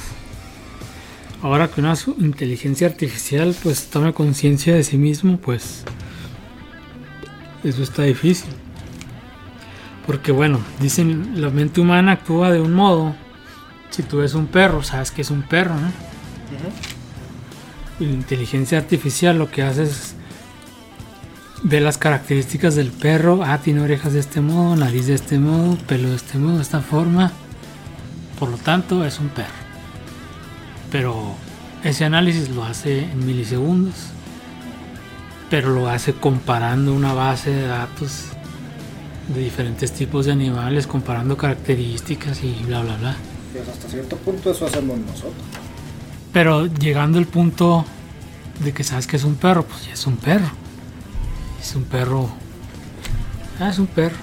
[1.42, 5.84] Ahora que una inteligencia artificial pues tome conciencia de sí mismo, pues
[7.64, 8.50] eso está difícil.
[10.06, 13.14] Porque bueno, dicen la mente humana actúa de un modo.
[13.90, 15.90] Si tú ves un perro, sabes que es un perro, ¿no?
[18.00, 20.14] Y la inteligencia artificial lo que hace es
[21.62, 23.42] ve las características del perro.
[23.44, 26.62] Ah, tiene orejas de este modo, nariz de este modo, pelo de este modo, de
[26.62, 27.32] esta forma.
[28.38, 29.48] Por lo tanto, es un perro.
[30.90, 31.34] Pero
[31.82, 33.94] ese análisis lo hace en milisegundos.
[35.50, 38.26] Pero lo hace comparando una base de datos
[39.28, 43.16] de diferentes tipos de animales, comparando características y bla, bla, bla.
[43.58, 45.34] Pues hasta cierto punto eso hacemos nosotros.
[46.32, 47.84] Pero llegando al punto
[48.60, 50.50] de que sabes que es un perro, pues ya es un perro.
[51.60, 52.28] Es un perro.
[53.58, 54.16] Ah, es un perro.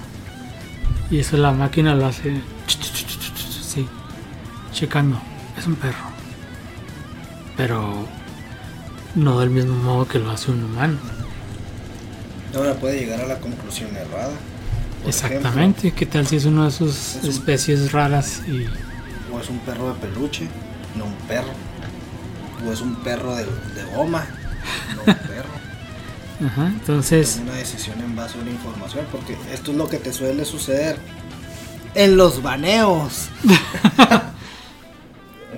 [1.12, 2.42] Y eso la máquina lo hace.
[3.62, 3.86] Sí.
[4.72, 5.20] Checando.
[5.58, 6.06] Es un perro.
[7.58, 8.08] Pero
[9.16, 10.98] no del mismo modo que lo hace un humano.
[12.56, 14.34] Ahora puede llegar a la conclusión errada.
[15.06, 15.92] Exactamente.
[15.92, 18.85] ¿Qué tal si es una de sus Es especies raras y ejemplo,
[19.46, 20.48] es un perro de peluche,
[20.96, 21.54] no un perro.
[22.68, 24.26] O es un perro de, de goma,
[24.96, 25.50] no un perro.
[26.48, 30.12] Ajá, entonces, una decisión en base a una información, porque esto es lo que te
[30.12, 30.98] suele suceder
[31.94, 33.30] en los baneos.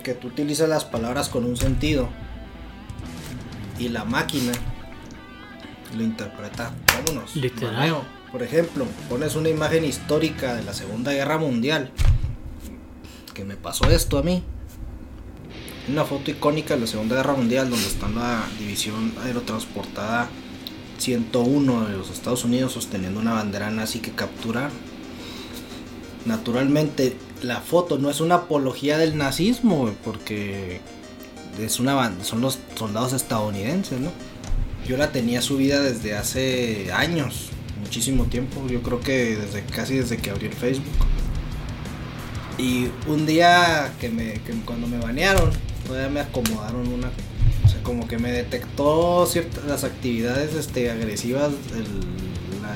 [0.03, 2.07] que tú utilizas las palabras con un sentido
[3.77, 4.53] y la máquina
[5.97, 7.35] lo interpreta vámonos.
[7.35, 7.75] Literal.
[7.75, 8.05] baneo.
[8.31, 11.91] Por ejemplo, pones una imagen histórica de la Segunda Guerra Mundial.
[13.37, 14.41] Que me pasó esto a mí.
[15.87, 20.27] Una foto icónica de la Segunda Guerra Mundial donde está la división aerotransportada
[20.97, 24.71] 101 de los Estados Unidos sosteniendo una bandera nazi que capturaron.
[26.25, 30.81] Naturalmente, la foto no es una apología del nazismo, porque
[31.59, 34.09] es una son los soldados estadounidenses, ¿no?
[34.87, 37.49] Yo la tenía subida desde hace años,
[37.83, 40.87] muchísimo tiempo, yo creo que desde casi desde que abrí el Facebook.
[42.57, 45.51] Y un día que me que cuando me banearon,
[45.85, 47.07] todavía me acomodaron una
[47.65, 52.17] o sea, como que me detectó ciertas las actividades este agresivas el-
[52.61, 52.75] la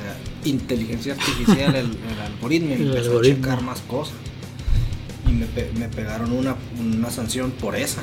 [0.50, 3.44] inteligencia artificial, el, el algoritmo, y El empezó algoritmo.
[3.46, 4.16] a checar más cosas.
[5.28, 5.48] Y me,
[5.80, 8.02] me pegaron una, una sanción por esa.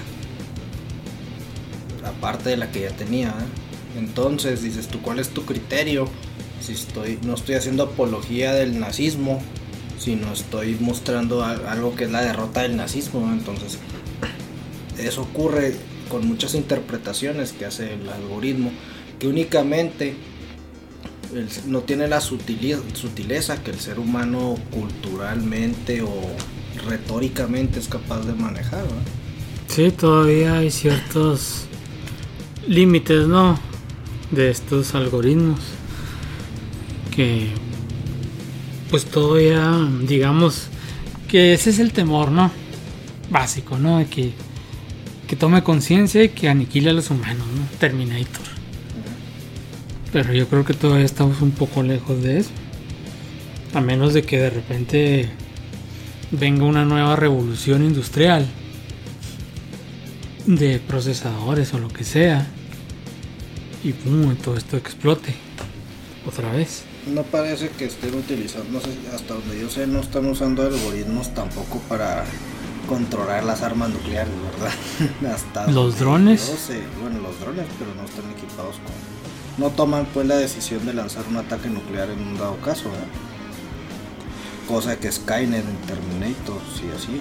[2.05, 3.29] Aparte de la que ya tenía.
[3.29, 3.99] ¿eh?
[3.99, 6.09] Entonces dices tú, ¿cuál es tu criterio?
[6.61, 9.41] Si estoy, no estoy haciendo apología del nazismo,
[9.99, 13.31] sino estoy mostrando algo que es la derrota del nazismo.
[13.33, 13.79] Entonces,
[14.99, 15.75] eso ocurre
[16.09, 18.71] con muchas interpretaciones que hace el algoritmo,
[19.19, 20.17] que únicamente
[21.67, 26.15] no tiene la sutileza, que el ser humano culturalmente o
[26.87, 28.85] retóricamente es capaz de manejar.
[29.67, 31.67] Sí, todavía hay ciertos
[32.67, 33.59] límites, ¿no?
[34.31, 35.61] De estos algoritmos.
[37.15, 37.51] Que
[38.91, 40.69] pues todavía, digamos,
[41.29, 42.51] que ese es el temor, ¿no?
[43.31, 43.99] Básico, ¿no?
[43.99, 44.33] De que,
[45.27, 47.79] que tome conciencia y que aniquile a los humanos, ¿no?
[47.79, 48.47] Terminator.
[50.13, 52.51] Pero yo creo que todavía estamos un poco lejos de eso.
[53.75, 55.29] A menos de que de repente
[56.31, 58.47] venga una nueva revolución industrial
[60.47, 62.47] de procesadores o lo que sea
[63.85, 65.35] y pum, todo esto explote
[66.27, 66.85] otra vez.
[67.09, 71.33] No parece que estén utilizando, no sé, hasta donde yo sé, no están usando algoritmos
[71.35, 72.25] tampoco para
[72.89, 75.35] controlar las armas nucleares, ¿verdad?
[75.35, 76.53] hasta los drones.
[77.01, 79.19] bueno, los drones, pero no están equipados con
[79.59, 82.91] no toman pues la decisión de lanzar un ataque nuclear en un dado caso,
[84.69, 87.21] cosa que Skynet en Terminator sí así.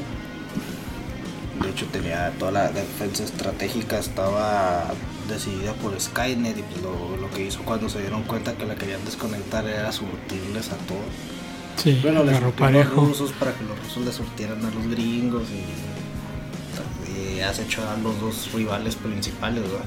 [1.61, 4.85] De hecho tenía toda la defensa estratégica estaba
[5.28, 9.03] decidida por Skynet y pues, lo, que hizo cuando se dieron cuenta que la querían
[9.05, 11.01] desconectar era surtirles a todos.
[11.78, 15.43] Sí, bueno, les a los rusos para que los rusos les surtieran a los gringos
[15.49, 19.86] y, y has hecho a los dos rivales principales, ¿verdad?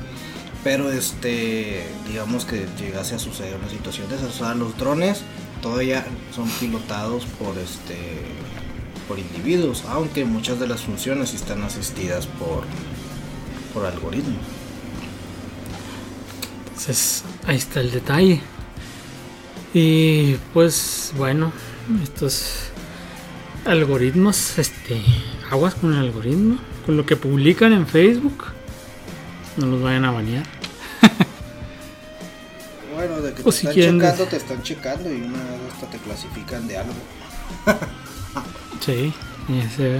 [0.62, 5.22] pero este digamos que llegase a suceder una situación de esas o sea, los drones
[5.62, 7.96] todavía son pilotados por este
[9.08, 12.64] por individuos aunque muchas de las funciones están asistidas por
[13.72, 14.42] por algoritmos
[16.80, 18.40] entonces ahí está el detalle
[19.74, 21.52] y pues bueno
[22.02, 22.70] estos
[23.66, 25.02] algoritmos este
[25.50, 28.46] aguas con el algoritmo con lo que publican en Facebook
[29.58, 30.46] no los vayan a banear.
[32.94, 36.66] bueno, de que te están checando, te están checando y una vez hasta te clasifican
[36.66, 36.94] de algo.
[38.80, 39.12] sí,
[39.48, 39.98] ya se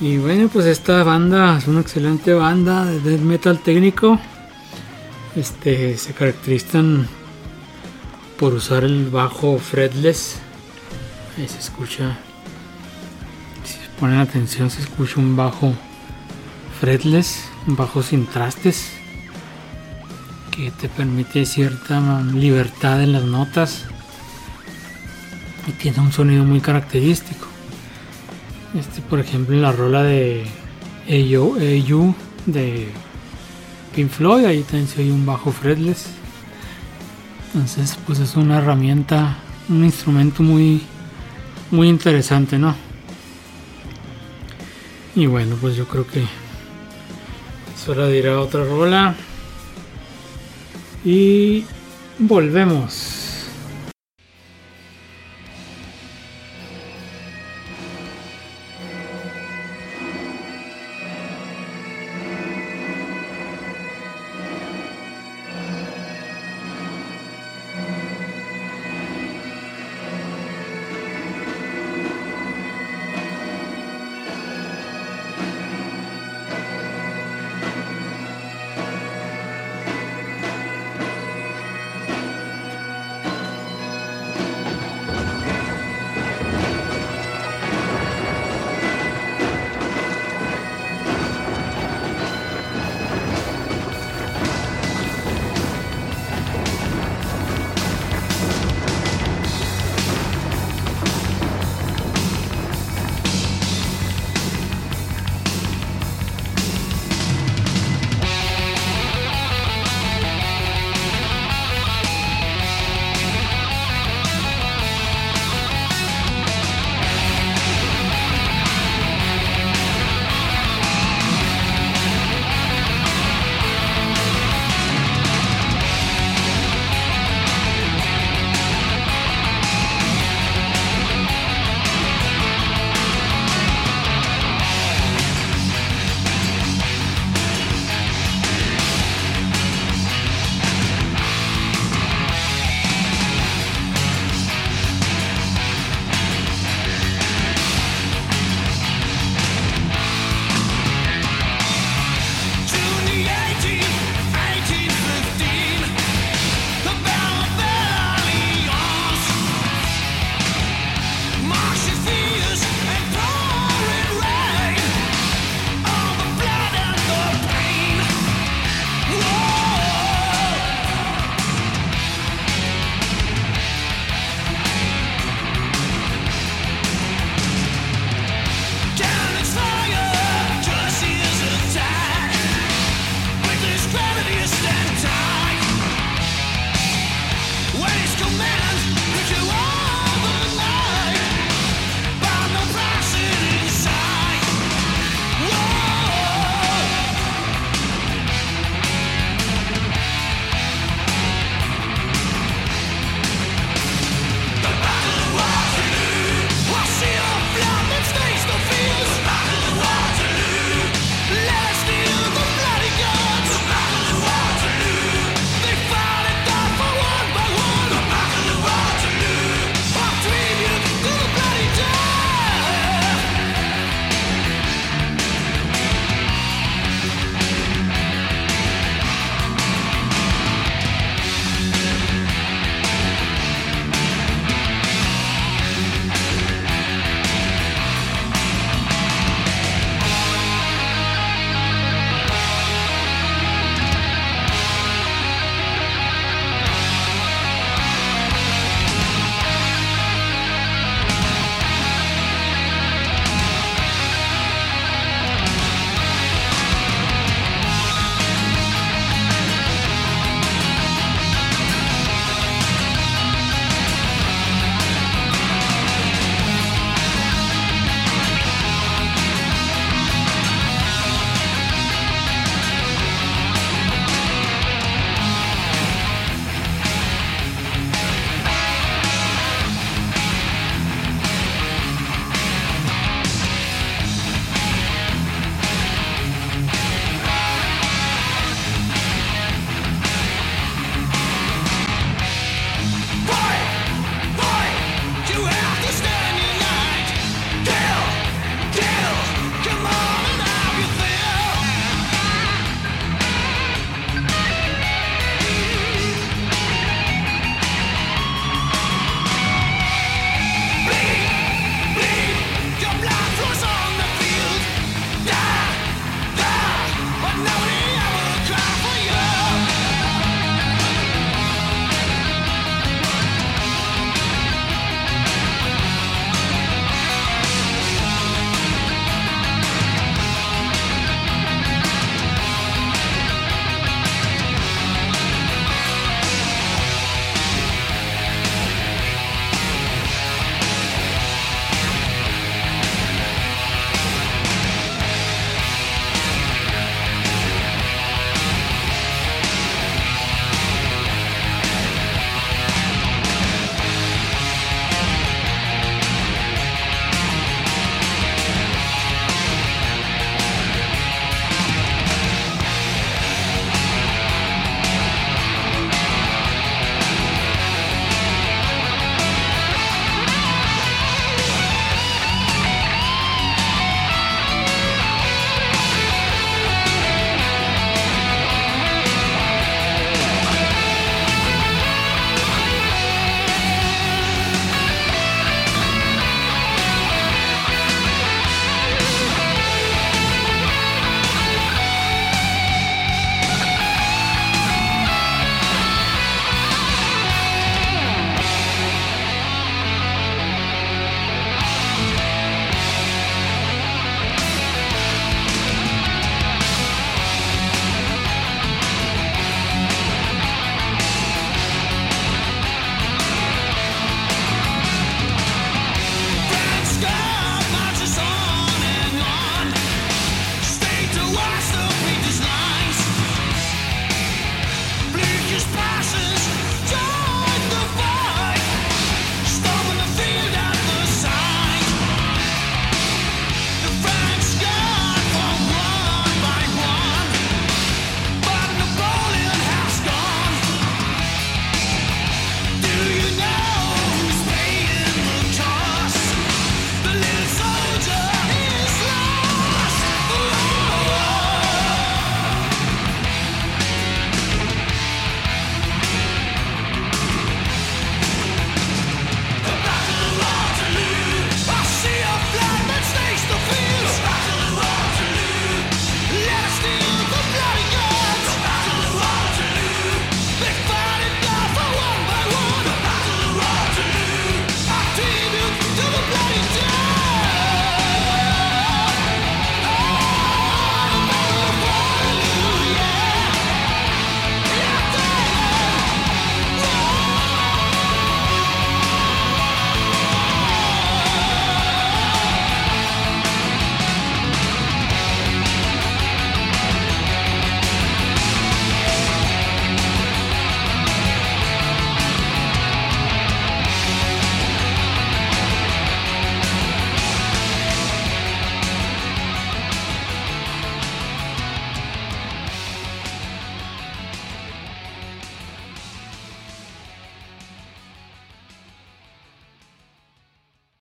[0.00, 4.18] Y bueno, pues esta banda es una excelente banda de death metal técnico.
[5.36, 7.06] Este se caracterizan
[8.38, 10.36] por usar el bajo fretless.
[11.36, 12.18] Ahí se escucha.
[13.64, 15.74] Si ponen atención, se escucha un bajo
[16.80, 18.90] fretless bajo sin trastes
[20.50, 23.84] que te permite cierta libertad en las notas
[25.66, 27.46] y tiene un sonido muy característico.
[28.74, 30.46] Este, por ejemplo, en la rola de
[31.06, 32.14] You
[32.46, 32.88] de
[33.94, 36.06] Pink Floyd, ahí también se un bajo fretless.
[37.54, 40.82] Entonces, pues es una herramienta, un instrumento muy,
[41.70, 42.74] muy interesante, ¿no?
[45.16, 46.24] Y bueno, pues yo creo que
[47.88, 49.14] hora de ir a otra rola.
[51.04, 51.64] Y
[52.18, 53.07] volvemos.